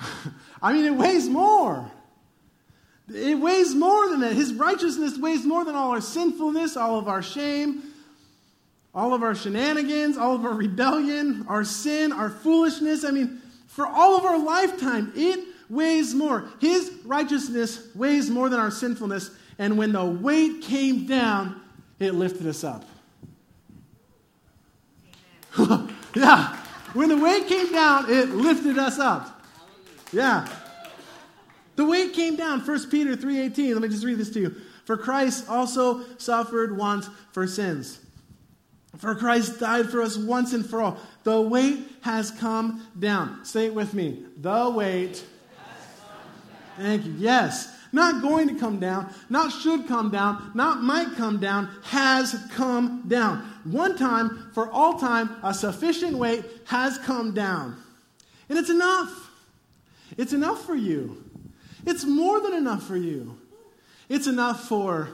I 0.62 0.72
mean, 0.72 0.84
it 0.84 0.94
weighs 0.94 1.28
more. 1.28 1.90
It 3.12 3.38
weighs 3.38 3.74
more 3.74 4.08
than 4.10 4.20
that. 4.20 4.34
His 4.34 4.52
righteousness 4.52 5.18
weighs 5.18 5.44
more 5.44 5.64
than 5.64 5.74
all 5.74 5.90
our 5.90 6.00
sinfulness, 6.00 6.76
all 6.76 6.98
of 6.98 7.08
our 7.08 7.22
shame, 7.22 7.82
all 8.94 9.14
of 9.14 9.22
our 9.22 9.34
shenanigans, 9.34 10.18
all 10.18 10.34
of 10.34 10.44
our 10.44 10.52
rebellion, 10.54 11.46
our 11.48 11.64
sin, 11.64 12.12
our 12.12 12.28
foolishness. 12.28 13.04
I 13.04 13.10
mean, 13.10 13.40
for 13.66 13.86
all 13.86 14.16
of 14.16 14.24
our 14.24 14.38
lifetime. 14.38 15.12
It 15.14 15.40
weighs 15.70 16.14
more. 16.14 16.48
His 16.60 16.90
righteousness 17.04 17.94
weighs 17.94 18.28
more 18.30 18.48
than 18.48 18.58
our 18.58 18.70
sinfulness. 18.70 19.30
And 19.58 19.78
when 19.78 19.92
the 19.92 20.04
weight 20.04 20.62
came 20.62 21.06
down, 21.06 21.60
it 21.98 22.14
lifted 22.14 22.46
us 22.46 22.64
up. 22.64 22.84
yeah. 26.14 26.56
When 26.94 27.08
the 27.08 27.18
weight 27.18 27.46
came 27.46 27.70
down, 27.70 28.10
it 28.10 28.30
lifted 28.30 28.78
us 28.78 28.98
up. 28.98 29.37
Yeah. 30.12 30.48
The 31.76 31.84
weight 31.84 32.12
came 32.12 32.36
down. 32.36 32.60
1 32.60 32.90
Peter 32.90 33.16
3:18. 33.16 33.72
Let 33.74 33.82
me 33.82 33.88
just 33.88 34.04
read 34.04 34.18
this 34.18 34.30
to 34.30 34.40
you. 34.40 34.54
For 34.84 34.96
Christ 34.96 35.48
also 35.48 36.02
suffered 36.18 36.76
once 36.76 37.08
for 37.32 37.46
sins 37.46 38.00
for 38.98 39.14
Christ 39.14 39.60
died 39.60 39.90
for 39.90 40.02
us 40.02 40.16
once 40.16 40.52
and 40.52 40.64
for 40.64 40.82
all. 40.82 40.98
The 41.24 41.40
weight 41.40 41.86
has 42.02 42.30
come 42.30 42.86
down. 42.98 43.44
Say 43.44 43.66
it 43.66 43.74
with 43.74 43.94
me. 43.94 44.24
The 44.38 44.70
weight. 44.70 45.24
Thank 46.76 47.04
you. 47.04 47.14
Yes. 47.18 47.74
Not 47.90 48.20
going 48.20 48.48
to 48.48 48.54
come 48.54 48.78
down, 48.78 49.10
not 49.30 49.50
should 49.50 49.88
come 49.88 50.10
down, 50.10 50.52
not 50.54 50.82
might 50.82 51.16
come 51.16 51.40
down, 51.40 51.70
has 51.84 52.36
come 52.52 53.04
down. 53.08 53.38
One 53.64 53.96
time, 53.96 54.50
for 54.52 54.70
all 54.70 54.98
time, 54.98 55.36
a 55.42 55.54
sufficient 55.54 56.18
weight 56.18 56.44
has 56.66 56.98
come 56.98 57.32
down. 57.32 57.76
And 58.50 58.58
it's 58.58 58.68
enough. 58.68 59.27
It's 60.16 60.32
enough 60.32 60.64
for 60.64 60.74
you. 60.74 61.24
It's 61.86 62.04
more 62.04 62.40
than 62.40 62.54
enough 62.54 62.84
for 62.84 62.96
you. 62.96 63.38
It's 64.08 64.26
enough 64.26 64.64
for 64.64 65.08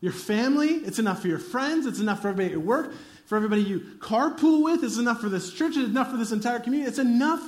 your 0.00 0.12
family, 0.12 0.68
it's 0.68 0.98
enough 0.98 1.20
for 1.20 1.28
your 1.28 1.38
friends, 1.38 1.86
it's 1.86 2.00
enough 2.00 2.22
for 2.22 2.28
everybody 2.28 2.54
at 2.54 2.62
work, 2.62 2.92
for 3.26 3.36
everybody 3.36 3.62
you 3.62 3.80
carpool 3.98 4.64
with, 4.64 4.82
it's 4.82 4.98
enough 4.98 5.20
for 5.20 5.28
this 5.28 5.52
church, 5.52 5.76
it's 5.76 5.88
enough 5.88 6.10
for 6.10 6.16
this 6.16 6.32
entire 6.32 6.58
community, 6.58 6.88
it's 6.88 6.98
enough 6.98 7.46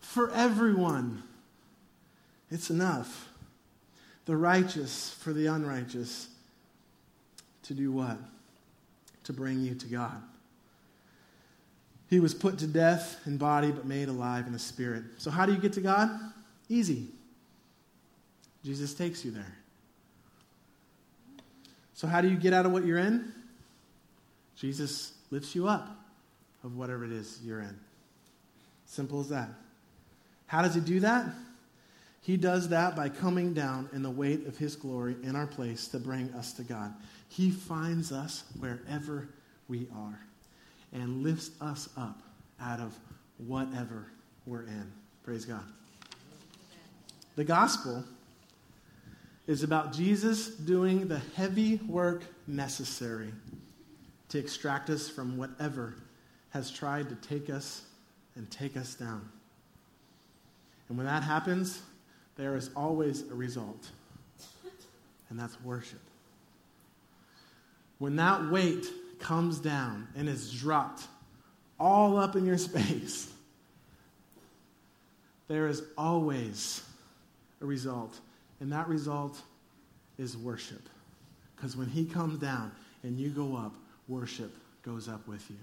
for 0.00 0.30
everyone. 0.32 1.22
It's 2.50 2.70
enough. 2.70 3.28
The 4.26 4.36
righteous 4.36 5.10
for 5.20 5.32
the 5.32 5.46
unrighteous 5.46 6.28
to 7.64 7.74
do 7.74 7.92
what? 7.92 8.18
To 9.24 9.32
bring 9.32 9.60
you 9.60 9.74
to 9.74 9.86
God. 9.86 10.22
He 12.08 12.20
was 12.20 12.32
put 12.32 12.58
to 12.58 12.66
death 12.66 13.20
in 13.26 13.36
body, 13.36 13.70
but 13.70 13.84
made 13.84 14.08
alive 14.08 14.46
in 14.46 14.52
the 14.52 14.58
spirit. 14.58 15.04
So, 15.18 15.30
how 15.30 15.44
do 15.44 15.52
you 15.52 15.58
get 15.58 15.74
to 15.74 15.80
God? 15.80 16.10
Easy. 16.68 17.08
Jesus 18.64 18.94
takes 18.94 19.24
you 19.24 19.30
there. 19.30 19.56
So, 21.92 22.06
how 22.06 22.20
do 22.20 22.28
you 22.28 22.36
get 22.36 22.52
out 22.52 22.64
of 22.64 22.72
what 22.72 22.86
you're 22.86 22.98
in? 22.98 23.32
Jesus 24.56 25.12
lifts 25.30 25.54
you 25.54 25.68
up 25.68 25.96
of 26.64 26.76
whatever 26.76 27.04
it 27.04 27.12
is 27.12 27.40
you're 27.44 27.60
in. 27.60 27.78
Simple 28.86 29.20
as 29.20 29.28
that. 29.28 29.50
How 30.46 30.62
does 30.62 30.74
he 30.74 30.80
do 30.80 31.00
that? 31.00 31.26
He 32.22 32.36
does 32.36 32.70
that 32.70 32.96
by 32.96 33.10
coming 33.10 33.52
down 33.52 33.88
in 33.92 34.02
the 34.02 34.10
weight 34.10 34.46
of 34.46 34.56
his 34.56 34.76
glory 34.76 35.16
in 35.22 35.36
our 35.36 35.46
place 35.46 35.88
to 35.88 35.98
bring 35.98 36.32
us 36.34 36.52
to 36.54 36.62
God. 36.62 36.94
He 37.28 37.50
finds 37.50 38.12
us 38.12 38.44
wherever 38.58 39.28
we 39.68 39.86
are 39.94 40.20
and 40.92 41.22
lifts 41.22 41.50
us 41.60 41.88
up 41.96 42.22
out 42.60 42.80
of 42.80 42.98
whatever 43.38 44.06
we're 44.46 44.62
in. 44.62 44.90
Praise 45.22 45.44
God. 45.44 45.64
The 47.36 47.44
gospel 47.44 48.04
is 49.46 49.62
about 49.62 49.92
Jesus 49.92 50.48
doing 50.48 51.08
the 51.08 51.20
heavy 51.36 51.76
work 51.86 52.24
necessary 52.46 53.32
to 54.28 54.38
extract 54.38 54.90
us 54.90 55.08
from 55.08 55.36
whatever 55.36 55.94
has 56.50 56.70
tried 56.70 57.08
to 57.08 57.14
take 57.16 57.48
us 57.48 57.82
and 58.36 58.50
take 58.50 58.76
us 58.76 58.94
down. 58.94 59.28
And 60.88 60.96
when 60.96 61.06
that 61.06 61.22
happens, 61.22 61.82
there 62.36 62.56
is 62.56 62.70
always 62.76 63.22
a 63.30 63.34
result, 63.34 63.90
and 65.28 65.38
that's 65.38 65.60
worship. 65.62 66.00
When 67.98 68.16
that 68.16 68.50
weight 68.50 68.86
comes 69.18 69.58
down 69.58 70.08
and 70.16 70.28
is 70.28 70.52
dropped 70.52 71.06
all 71.78 72.18
up 72.18 72.36
in 72.36 72.44
your 72.44 72.58
space, 72.68 73.32
there 75.48 75.66
is 75.66 75.82
always 75.96 76.82
a 77.60 77.66
result, 77.66 78.18
and 78.60 78.72
that 78.72 78.88
result 78.88 79.40
is 80.18 80.36
worship. 80.36 80.82
Because 81.56 81.76
when 81.76 81.88
He 81.88 82.04
comes 82.04 82.38
down 82.38 82.70
and 83.02 83.18
you 83.18 83.30
go 83.30 83.56
up, 83.56 83.74
worship 84.06 84.52
goes 84.82 85.08
up 85.08 85.26
with 85.26 85.48
you. 85.50 85.56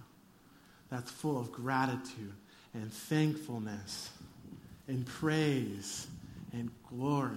That's 0.90 1.12
full 1.12 1.40
of 1.40 1.52
gratitude 1.52 2.34
and 2.74 2.92
thankfulness 2.92 4.10
and 4.88 5.06
praise 5.06 6.08
and 6.54 6.70
glory 6.90 7.32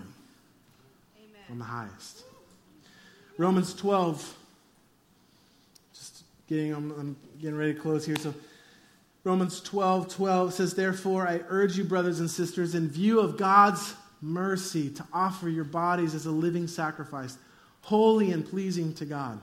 Amen. 1.16 1.42
on 1.50 1.58
the 1.58 1.64
highest. 1.64 2.24
Romans 3.36 3.74
12. 3.74 4.36
Getting, 6.48 6.72
I'm, 6.72 6.90
I'm 6.92 7.16
getting 7.40 7.56
ready 7.56 7.74
to 7.74 7.80
close 7.80 8.06
here. 8.06 8.16
So, 8.16 8.34
Romans 9.24 9.60
12, 9.60 10.14
12 10.14 10.54
says, 10.54 10.74
Therefore, 10.74 11.28
I 11.28 11.40
urge 11.48 11.76
you, 11.76 11.84
brothers 11.84 12.20
and 12.20 12.30
sisters, 12.30 12.74
in 12.74 12.88
view 12.88 13.20
of 13.20 13.36
God's 13.36 13.94
mercy, 14.20 14.90
to 14.90 15.04
offer 15.12 15.48
your 15.48 15.64
bodies 15.64 16.14
as 16.14 16.26
a 16.26 16.30
living 16.30 16.66
sacrifice, 16.66 17.36
holy 17.82 18.32
and 18.32 18.48
pleasing 18.48 18.94
to 18.94 19.04
God. 19.04 19.40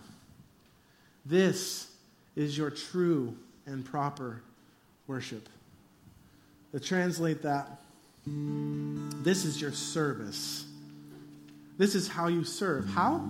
This 1.26 1.92
is 2.36 2.58
your 2.58 2.70
true 2.70 3.36
and 3.66 3.86
proper 3.86 4.42
worship. 5.08 5.48
To 6.72 6.80
translate 6.80 7.42
that, 7.44 7.80
this 8.26 9.46
is 9.46 9.62
your 9.62 9.72
service. 9.72 10.66
This 11.78 11.96
is 11.96 12.08
how 12.08 12.28
you 12.28 12.44
serve. 12.44 12.88
How? 12.88 13.24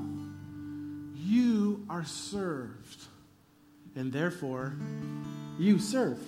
You 1.16 1.86
are 1.90 2.06
served, 2.06 3.05
and 3.96 4.12
therefore 4.12 4.76
you 5.58 5.80
serve. 5.80 6.20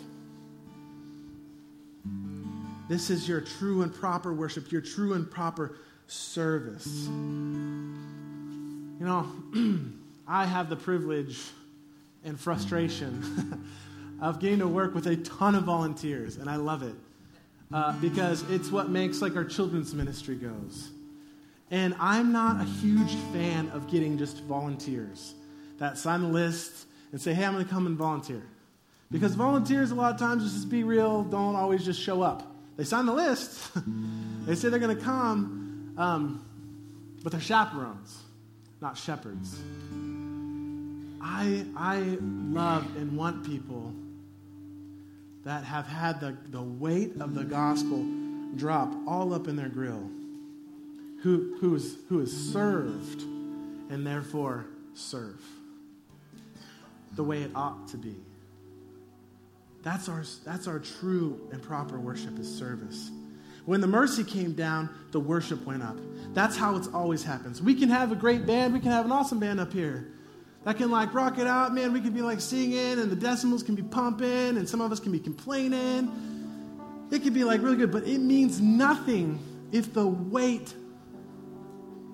This 2.88 3.10
is 3.10 3.27
your 3.27 3.41
true 3.41 3.82
and 3.82 3.93
proper 3.93 4.34
worship, 4.34 4.71
your 4.71 4.82
true 4.82 5.13
and 5.13 5.30
proper 5.30 5.75
service. 6.08 6.88
You 7.08 9.06
know, 9.06 9.27
I 10.27 10.45
have 10.45 10.69
the 10.69 10.77
privilege 10.77 11.39
and 12.23 12.39
frustration 12.39 13.67
of 14.21 14.39
getting 14.39 14.60
to 14.60 14.67
work 14.67 14.95
with 14.95 15.08
a 15.08 15.17
ton 15.17 15.56
of 15.56 15.63
volunteers, 15.63 16.38
and 16.38 16.49
I 16.49 16.56
love 16.56 16.84
it 16.84 16.95
uh, 17.73 17.93
because 17.99 18.49
it's 18.49 18.71
what 18.71 18.89
makes 18.89 19.21
like 19.21 19.36
our 19.36 19.45
children's 19.45 19.93
ministry 19.93 20.36
goes. 20.36 20.91
And 21.69 21.93
I'm 21.99 22.32
not 22.32 22.62
a 22.62 22.63
huge 22.63 23.13
fan 23.34 23.69
of 23.71 23.89
getting 23.89 24.17
just 24.17 24.41
volunteers 24.43 25.34
that 25.80 25.97
sign 25.97 26.21
the 26.21 26.30
list 26.30 26.86
and 27.12 27.22
say, 27.22 27.34
"Hey, 27.34 27.46
I'm 27.46 27.54
going 27.54 27.65
to 27.65 27.70
come 27.70 27.86
and 27.86 27.98
volunteer," 27.98 28.43
because 29.12 29.36
volunteers 29.36 29.91
a 29.91 29.96
lot 29.96 30.13
of 30.13 30.20
times 30.20 30.43
just 30.43 30.70
be 30.70 30.84
real, 30.84 31.24
don't 31.24 31.56
always 31.56 31.86
just 31.86 32.02
show 32.02 32.22
up. 32.22 32.56
They 32.78 32.84
sign 32.84 33.06
the 33.06 33.13
list, 33.13 33.72
they 34.46 34.56
say 34.56 34.70
they're 34.70 34.80
going 34.80 34.96
to 34.96 35.04
come, 35.04 35.93
um, 35.98 36.46
but 37.24 37.32
they're 37.32 37.41
chaperones, 37.41 38.22
not 38.82 38.98
shepherds. 38.98 39.60
I, 41.20 41.65
I 41.76 41.98
love 42.22 42.96
and 42.96 43.17
want 43.17 43.46
people 43.46 43.93
that 45.43 45.63
have 45.63 45.88
had 45.88 46.20
the, 46.20 46.38
the 46.52 46.62
weight 46.62 47.20
of 47.20 47.34
the 47.34 47.43
gospel 47.43 48.06
drop 48.56 48.93
all 49.08 49.34
up 49.34 49.48
in 49.48 49.56
their 49.56 49.70
grill, 49.70 50.10
who, 51.22 51.58
who, 51.60 51.76
is, 51.76 51.98
who 52.10 52.22
is 52.22 52.52
served 52.54 53.22
and 53.89 54.06
therefore 54.06 54.65
serve 54.93 55.41
the 57.17 57.23
way 57.23 57.41
it 57.41 57.51
ought 57.53 57.89
to 57.89 57.97
be. 57.97 58.15
That's 59.84 60.08
our, 60.08 60.23
that's 60.45 60.67
our 60.67 60.80
true 60.80 61.49
and 61.51 61.62
proper 61.62 61.99
worship 61.99 62.39
is 62.39 62.58
service. 62.58 63.12
When 63.65 63.82
the 63.82 63.88
mercy 63.88 64.23
came 64.23 64.53
down, 64.53 64.89
the 65.12 65.19
worship 65.19 65.65
went 65.65 65.84
up. 65.84 65.97
That's 66.34 66.56
how 66.56 66.77
it's 66.77 66.88
always 66.88 67.23
happens. 67.23 67.62
We 67.62 67.75
can 67.75 67.89
have 67.89 68.13
a 68.13 68.15
great 68.15 68.45
band, 68.45 68.73
we 68.73 68.80
can 68.80 68.91
have 68.91 69.06
an 69.06 69.12
awesome 69.12 69.39
band 69.39 69.60
up 69.60 69.73
here 69.73 70.08
that 70.63 70.77
can 70.77 70.91
like 70.91 71.13
rock 71.13 71.38
it 71.38 71.47
out, 71.47 71.73
man. 71.73 71.93
We 71.93 72.01
can 72.01 72.12
be 72.12 72.21
like 72.21 72.41
singing 72.41 72.99
and 72.99 73.10
the 73.10 73.15
decibels 73.15 73.65
can 73.65 73.75
be 73.75 73.84
pumping 73.84 74.58
and 74.58 74.67
some 74.67 74.82
of 74.82 74.91
us 74.91 74.99
can 74.99 75.12
be 75.12 75.19
complaining. 75.19 76.12
It 77.12 77.23
could 77.23 77.34
be 77.34 77.43
like 77.43 77.62
really 77.62 77.77
good, 77.77 77.91
but 77.91 78.03
it 78.03 78.19
means 78.19 78.60
nothing 78.60 79.39
if 79.71 79.93
the 79.93 80.06
weight 80.06 80.73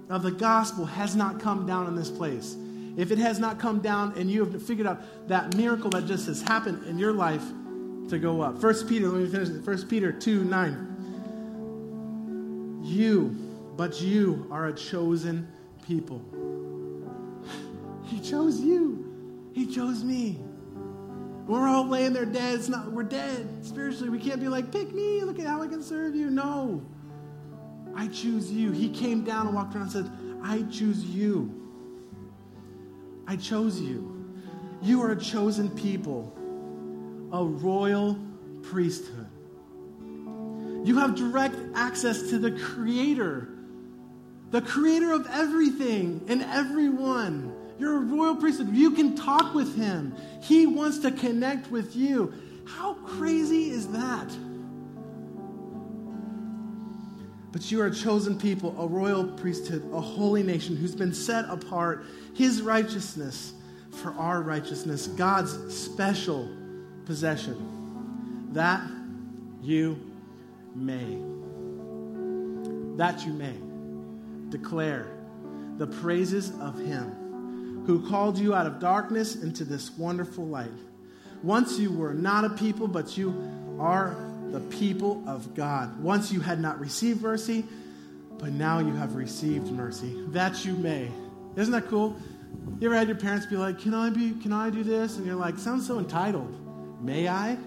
of 0.09 0.21
the 0.21 0.31
gospel 0.31 0.85
has 0.85 1.15
not 1.15 1.39
come 1.39 1.65
down 1.65 1.87
in 1.87 1.95
this 1.95 2.11
place. 2.11 2.55
If 2.95 3.12
it 3.12 3.17
has 3.17 3.39
not 3.39 3.60
come 3.60 3.79
down 3.79 4.13
and 4.17 4.29
you 4.29 4.45
have 4.45 4.63
figured 4.63 4.86
out 4.86 5.01
that 5.27 5.56
miracle 5.56 5.89
that 5.91 6.06
just 6.06 6.27
has 6.27 6.41
happened 6.41 6.86
in 6.88 6.99
your 6.99 7.13
life 7.13 7.43
to 8.10 8.19
go 8.19 8.41
up. 8.41 8.60
First 8.60 8.88
Peter, 8.88 9.08
let 9.08 9.23
me 9.23 9.29
finish 9.29 9.49
it. 9.49 9.63
First 9.63 9.89
Peter 9.89 10.12
2 10.12 10.43
9. 10.43 12.82
You, 12.84 13.29
but 13.75 14.01
you 14.01 14.47
are 14.51 14.67
a 14.67 14.73
chosen 14.73 15.47
people 15.88 16.21
he 18.06 18.19
chose 18.19 18.60
you. 18.60 19.51
He 19.53 19.73
chose 19.73 20.03
me. 20.03 20.39
We're 21.47 21.67
all 21.67 21.88
laying 21.88 22.13
there 22.13 22.25
dead. 22.25 22.56
It's 22.56 22.69
not, 22.69 22.91
we're 22.91 23.03
dead 23.03 23.65
spiritually. 23.65 24.10
We 24.10 24.19
can't 24.19 24.39
be 24.39 24.47
like, 24.47 24.71
pick 24.71 24.93
me. 24.93 25.23
Look 25.23 25.39
at 25.39 25.45
how 25.45 25.62
I 25.62 25.67
can 25.67 25.84
serve 25.84 26.15
you. 26.15 26.29
No. 26.29 26.82
I 27.95 28.08
choose 28.08 28.51
you. 28.51 28.71
He 28.71 28.89
came 28.89 29.23
down 29.23 29.47
and 29.47 29.56
walked 29.56 29.75
around 29.75 29.84
and 29.84 29.91
said, 29.91 30.12
I 30.43 30.63
choose 30.71 31.03
you. 31.03 31.62
I 33.27 33.36
chose 33.36 33.79
you. 33.79 34.25
You 34.81 35.01
are 35.03 35.12
a 35.12 35.19
chosen 35.19 35.69
people, 35.69 36.33
a 37.31 37.43
royal 37.43 38.19
priesthood. 38.63 39.27
You 40.83 40.97
have 40.99 41.15
direct 41.15 41.55
access 41.75 42.29
to 42.29 42.38
the 42.38 42.51
Creator, 42.51 43.47
the 44.51 44.62
Creator 44.62 45.13
of 45.13 45.27
everything 45.31 46.25
and 46.27 46.43
everyone. 46.43 47.55
You're 47.79 47.97
a 47.97 47.99
royal 47.99 48.36
priesthood. 48.36 48.75
You 48.75 48.91
can 48.91 49.15
talk 49.15 49.53
with 49.53 49.75
him. 49.75 50.15
He 50.41 50.67
wants 50.67 50.99
to 50.99 51.12
connect 51.12 51.71
with 51.71 51.95
you. 51.95 52.33
How 52.65 52.95
crazy 52.95 53.69
is 53.69 53.88
that? 53.89 54.29
But 57.53 57.71
you 57.71 57.79
are 57.81 57.85
a 57.85 57.93
chosen 57.93 58.37
people, 58.37 58.75
a 58.79 58.87
royal 58.87 59.25
priesthood, 59.25 59.87
a 59.93 60.01
holy 60.01 60.41
nation 60.41 60.75
who's 60.75 60.95
been 60.95 61.13
set 61.13 61.45
apart, 61.47 62.03
his 62.33 62.63
righteousness 62.63 63.53
for 63.91 64.11
our 64.13 64.41
righteousness, 64.41 65.05
God's 65.05 65.51
special 65.73 66.49
possession. 67.05 68.49
That 68.53 68.81
you 69.61 69.99
may. 70.73 71.19
That 72.97 73.23
you 73.23 73.33
may 73.33 73.55
declare 74.49 75.07
the 75.77 75.87
praises 75.87 76.51
of 76.59 76.79
him 76.79 77.83
who 77.85 78.09
called 78.09 78.39
you 78.39 78.55
out 78.55 78.65
of 78.65 78.79
darkness 78.79 79.35
into 79.35 79.63
this 79.63 79.95
wonderful 79.95 80.47
light. 80.47 80.71
Once 81.43 81.77
you 81.77 81.91
were 81.91 82.15
not 82.15 82.45
a 82.45 82.49
people, 82.49 82.87
but 82.87 83.15
you 83.15 83.35
are 83.79 84.32
the 84.53 84.59
people 84.59 85.23
of 85.27 85.55
God. 85.55 85.99
Once 85.99 86.31
you 86.31 86.39
had 86.39 86.59
not 86.59 86.79
received 86.79 87.23
mercy, 87.23 87.65
but 88.37 88.51
now 88.51 88.77
you 88.77 88.93
have 88.93 89.15
received 89.15 89.71
mercy. 89.71 90.23
That 90.27 90.63
you 90.63 90.73
may. 90.73 91.09
Isn't 91.55 91.71
that 91.71 91.87
cool? 91.87 92.15
You 92.79 92.87
ever 92.87 92.95
had 92.95 93.07
your 93.07 93.17
parents 93.17 93.47
be 93.47 93.57
like, 93.57 93.79
"Can 93.79 93.95
I 93.95 94.11
be? 94.11 94.33
Can 94.33 94.53
I 94.53 94.69
do 94.69 94.83
this?" 94.83 95.17
And 95.17 95.25
you're 95.25 95.35
like, 95.35 95.57
"Sounds 95.57 95.87
so 95.87 95.97
entitled." 95.97 96.53
May 97.03 97.27
I? 97.27 97.57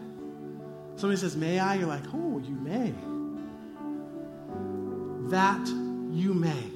Somebody 0.95 1.21
says, 1.21 1.37
"May 1.37 1.59
I?" 1.59 1.75
You're 1.75 1.89
like, 1.89 2.05
"Oh, 2.15 2.39
you 2.39 2.55
may." 2.55 2.95
That 5.29 5.67
you 6.13 6.33
may. 6.33 6.71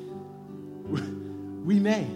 We 1.61 1.79
may. 1.79 2.07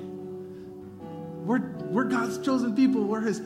We're, 1.44 1.61
we're 1.90 2.04
God's 2.04 2.38
chosen 2.38 2.74
people. 2.74 3.04
We're 3.04 3.20
His, 3.20 3.42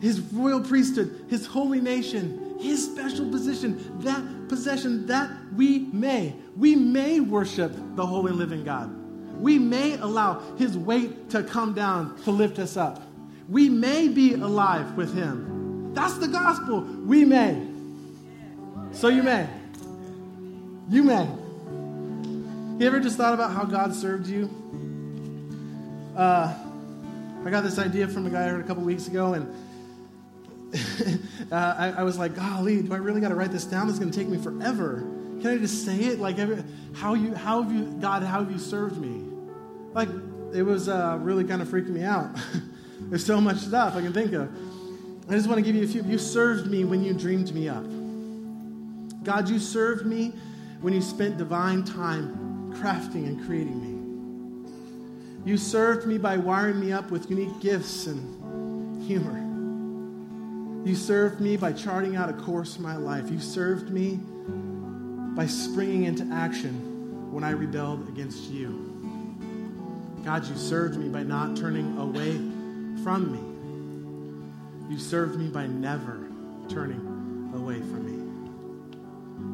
His 0.00 0.20
royal 0.20 0.62
priesthood, 0.62 1.26
His 1.28 1.44
holy 1.44 1.82
nation, 1.82 2.43
His 2.58 2.84
special 2.84 3.30
position, 3.30 3.98
that 4.00 4.48
possession 4.48 5.06
that 5.06 5.30
we 5.54 5.80
may. 5.92 6.34
We 6.56 6.76
may 6.76 7.20
worship 7.20 7.72
the 7.96 8.06
holy 8.06 8.32
living 8.32 8.64
God. 8.64 8.90
We 9.40 9.58
may 9.58 9.94
allow 9.94 10.40
His 10.56 10.78
weight 10.78 11.30
to 11.30 11.42
come 11.42 11.74
down 11.74 12.16
to 12.24 12.30
lift 12.30 12.58
us 12.58 12.76
up. 12.76 13.02
We 13.48 13.68
may 13.68 14.08
be 14.08 14.34
alive 14.34 14.96
with 14.96 15.14
Him. 15.14 15.92
That's 15.94 16.18
the 16.18 16.28
gospel. 16.28 16.80
We 16.80 17.24
may. 17.24 17.66
So 18.92 19.08
you 19.08 19.22
may. 19.22 19.48
You 20.88 21.02
may. 21.02 21.28
You 22.78 22.86
ever 22.86 23.00
just 23.00 23.16
thought 23.16 23.34
about 23.34 23.52
how 23.52 23.64
God 23.64 23.94
served 23.94 24.26
you? 24.26 24.50
Uh, 26.16 26.54
I 27.44 27.50
got 27.50 27.62
this 27.62 27.78
idea 27.78 28.08
from 28.08 28.26
a 28.26 28.30
guy 28.30 28.44
I 28.44 28.48
heard 28.48 28.64
a 28.64 28.66
couple 28.66 28.82
weeks 28.82 29.06
ago, 29.06 29.34
and 29.34 29.52
uh, 31.52 31.74
I, 31.78 31.94
I, 31.98 32.02
was 32.02 32.18
like, 32.18 32.34
golly, 32.34 32.82
do 32.82 32.92
I 32.92 32.96
really 32.96 33.20
got 33.20 33.28
to 33.28 33.34
write 33.34 33.52
this 33.52 33.64
down? 33.64 33.88
It's 33.88 33.98
going 33.98 34.10
to 34.10 34.18
take 34.18 34.28
me 34.28 34.38
forever. 34.38 35.00
Can 35.40 35.46
I 35.46 35.58
just 35.58 35.84
say 35.84 35.96
it? 35.96 36.18
Like, 36.18 36.38
every, 36.38 36.64
how 36.94 37.14
you, 37.14 37.34
how 37.34 37.62
have 37.62 37.72
you, 37.72 37.84
God, 38.00 38.22
how 38.22 38.40
have 38.40 38.50
you 38.50 38.58
served 38.58 38.98
me? 38.98 39.30
Like, 39.92 40.08
it 40.52 40.62
was 40.62 40.88
uh, 40.88 41.18
really 41.20 41.44
kind 41.44 41.62
of 41.62 41.68
freaking 41.68 41.90
me 41.90 42.02
out. 42.02 42.36
There's 43.00 43.24
so 43.24 43.40
much 43.40 43.58
stuff 43.58 43.94
I 43.94 44.00
can 44.00 44.12
think 44.12 44.32
of. 44.32 44.50
I 45.28 45.34
just 45.34 45.48
want 45.48 45.58
to 45.58 45.62
give 45.62 45.76
you 45.76 45.84
a 45.84 45.86
few. 45.86 46.02
You 46.02 46.18
served 46.18 46.70
me 46.70 46.84
when 46.84 47.02
you 47.02 47.14
dreamed 47.14 47.54
me 47.54 47.68
up. 47.68 47.84
God, 49.24 49.48
you 49.48 49.58
served 49.58 50.06
me 50.06 50.32
when 50.80 50.92
you 50.92 51.00
spent 51.00 51.38
divine 51.38 51.84
time 51.84 52.72
crafting 52.74 53.26
and 53.26 53.44
creating 53.46 53.80
me. 53.80 55.50
You 55.50 55.56
served 55.56 56.06
me 56.06 56.18
by 56.18 56.36
wiring 56.36 56.80
me 56.80 56.92
up 56.92 57.10
with 57.10 57.30
unique 57.30 57.60
gifts 57.60 58.06
and 58.06 59.02
humor. 59.04 59.43
You 60.84 60.94
served 60.94 61.40
me 61.40 61.56
by 61.56 61.72
charting 61.72 62.14
out 62.14 62.28
a 62.28 62.34
course 62.34 62.76
for 62.76 62.82
my 62.82 62.96
life. 62.96 63.30
You 63.30 63.40
served 63.40 63.90
me 63.90 64.20
by 65.34 65.46
springing 65.46 66.04
into 66.04 66.28
action 66.30 67.32
when 67.32 67.42
I 67.42 67.50
rebelled 67.50 68.06
against 68.08 68.50
you. 68.50 68.90
God, 70.26 70.46
you 70.46 70.54
served 70.56 70.98
me 70.98 71.08
by 71.08 71.22
not 71.22 71.56
turning 71.56 71.96
away 71.96 72.32
from 73.02 73.32
me. 73.32 74.92
You 74.92 75.00
served 75.00 75.38
me 75.38 75.48
by 75.48 75.66
never 75.66 76.28
turning 76.68 77.50
away 77.54 77.80
from 77.80 78.04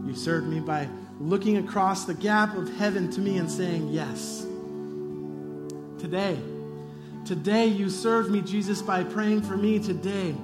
me. 0.05 0.09
You 0.11 0.17
served 0.17 0.49
me 0.49 0.59
by 0.59 0.89
looking 1.21 1.59
across 1.59 2.07
the 2.07 2.15
gap 2.15 2.57
of 2.57 2.77
heaven 2.77 3.09
to 3.13 3.21
me 3.21 3.39
and 3.39 3.49
saying, 3.49 3.89
Yes. 3.89 4.45
Today, 6.01 6.37
today 7.25 7.67
you 7.67 7.89
served 7.89 8.33
me, 8.33 8.41
Jesus, 8.41 8.83
by 8.83 9.05
praying 9.05 9.43
for 9.43 9.57
me 9.57 9.79
today. 9.79 10.35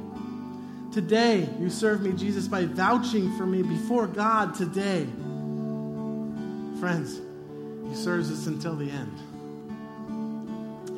Today, 0.96 1.46
you 1.60 1.68
serve 1.68 2.00
me, 2.00 2.12
Jesus, 2.12 2.48
by 2.48 2.64
vouching 2.64 3.36
for 3.36 3.44
me 3.44 3.62
before 3.62 4.06
God 4.06 4.54
today. 4.54 5.06
Friends, 6.80 7.20
He 7.86 7.94
serves 7.94 8.32
us 8.32 8.46
until 8.46 8.74
the 8.74 8.90
end. 8.90 9.12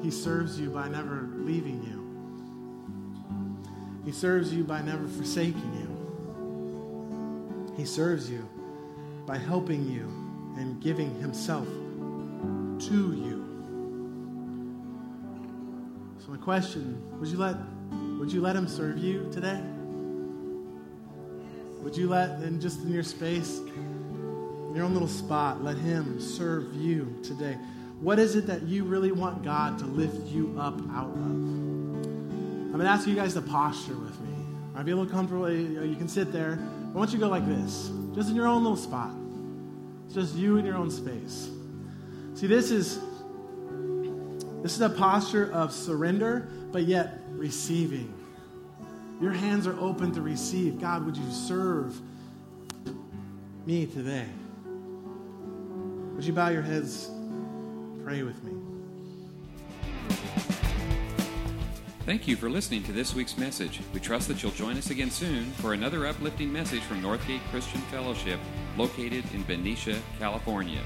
He 0.04 0.12
serves 0.12 0.60
you 0.60 0.70
by 0.70 0.86
never 0.86 1.28
leaving 1.38 1.82
you. 1.82 1.98
He 4.04 4.12
serves 4.12 4.54
you 4.54 4.62
by 4.62 4.82
never 4.82 5.08
forsaking 5.08 5.74
you. 5.80 7.74
He 7.76 7.84
serves 7.84 8.30
you 8.30 8.48
by 9.26 9.36
helping 9.36 9.84
you 9.90 10.04
and 10.56 10.80
giving 10.80 11.12
Himself 11.20 11.66
to 11.66 12.94
you. 12.94 13.44
So 16.24 16.30
my 16.30 16.36
question, 16.36 17.02
would 17.18 17.28
you 17.30 17.38
let 17.38 17.56
would 18.20 18.30
you 18.30 18.40
let 18.40 18.54
him 18.54 18.68
serve 18.68 18.98
you 18.98 19.28
today? 19.32 19.60
Would 21.82 21.96
you 21.96 22.08
let 22.08 22.42
in 22.42 22.60
just 22.60 22.82
in 22.82 22.92
your 22.92 23.02
space, 23.02 23.58
in 23.58 24.72
your 24.74 24.84
own 24.84 24.92
little 24.92 25.08
spot, 25.08 25.62
let 25.62 25.76
him 25.76 26.20
serve 26.20 26.74
you 26.74 27.16
today? 27.22 27.56
What 28.00 28.18
is 28.18 28.36
it 28.36 28.46
that 28.46 28.62
you 28.62 28.84
really 28.84 29.12
want 29.12 29.42
God 29.42 29.78
to 29.78 29.86
lift 29.86 30.26
you 30.28 30.54
up 30.58 30.78
out 30.92 31.08
of? 31.08 31.16
I'm 31.16 32.72
going 32.72 32.84
to 32.84 32.90
ask 32.90 33.06
you 33.08 33.14
guys 33.14 33.34
to 33.34 33.42
posture 33.42 33.96
with 33.96 34.20
me. 34.20 34.34
I'll 34.76 34.84
be 34.84 34.92
a 34.92 34.96
little 34.96 35.10
comfortable. 35.10 35.50
You 35.50 35.96
can 35.96 36.08
sit 36.08 36.32
there. 36.32 36.58
I 36.60 36.96
want 36.96 37.10
you 37.10 37.18
to 37.18 37.24
go 37.24 37.28
like 37.28 37.46
this, 37.46 37.90
just 38.14 38.28
in 38.30 38.36
your 38.36 38.46
own 38.46 38.62
little 38.62 38.76
spot. 38.76 39.10
It's 40.06 40.14
just 40.14 40.34
you 40.36 40.58
in 40.58 40.64
your 40.64 40.76
own 40.76 40.90
space. 40.90 41.50
See, 42.34 42.46
this 42.46 42.70
is 42.70 43.00
this 44.62 44.74
is 44.74 44.80
a 44.80 44.90
posture 44.90 45.52
of 45.52 45.72
surrender, 45.72 46.48
but 46.72 46.82
yet 46.84 47.20
receiving. 47.30 48.12
Your 49.20 49.32
hands 49.32 49.66
are 49.66 49.78
open 49.80 50.12
to 50.12 50.22
receive. 50.22 50.80
God, 50.80 51.04
would 51.04 51.16
you 51.16 51.30
serve 51.30 52.00
me 53.66 53.86
today? 53.86 54.26
Would 56.14 56.24
you 56.24 56.32
bow 56.32 56.48
your 56.48 56.62
heads? 56.62 57.10
Pray 58.04 58.22
with 58.22 58.42
me. 58.44 58.52
Thank 62.06 62.26
you 62.26 62.36
for 62.36 62.48
listening 62.48 62.82
to 62.84 62.92
this 62.92 63.14
week's 63.14 63.36
message. 63.36 63.80
We 63.92 64.00
trust 64.00 64.28
that 64.28 64.42
you'll 64.42 64.52
join 64.52 64.78
us 64.78 64.88
again 64.88 65.10
soon 65.10 65.50
for 65.52 65.74
another 65.74 66.06
uplifting 66.06 66.50
message 66.50 66.80
from 66.80 67.02
Northgate 67.02 67.42
Christian 67.50 67.82
Fellowship, 67.82 68.40
located 68.78 69.24
in 69.34 69.42
Benicia, 69.42 70.00
California. 70.18 70.80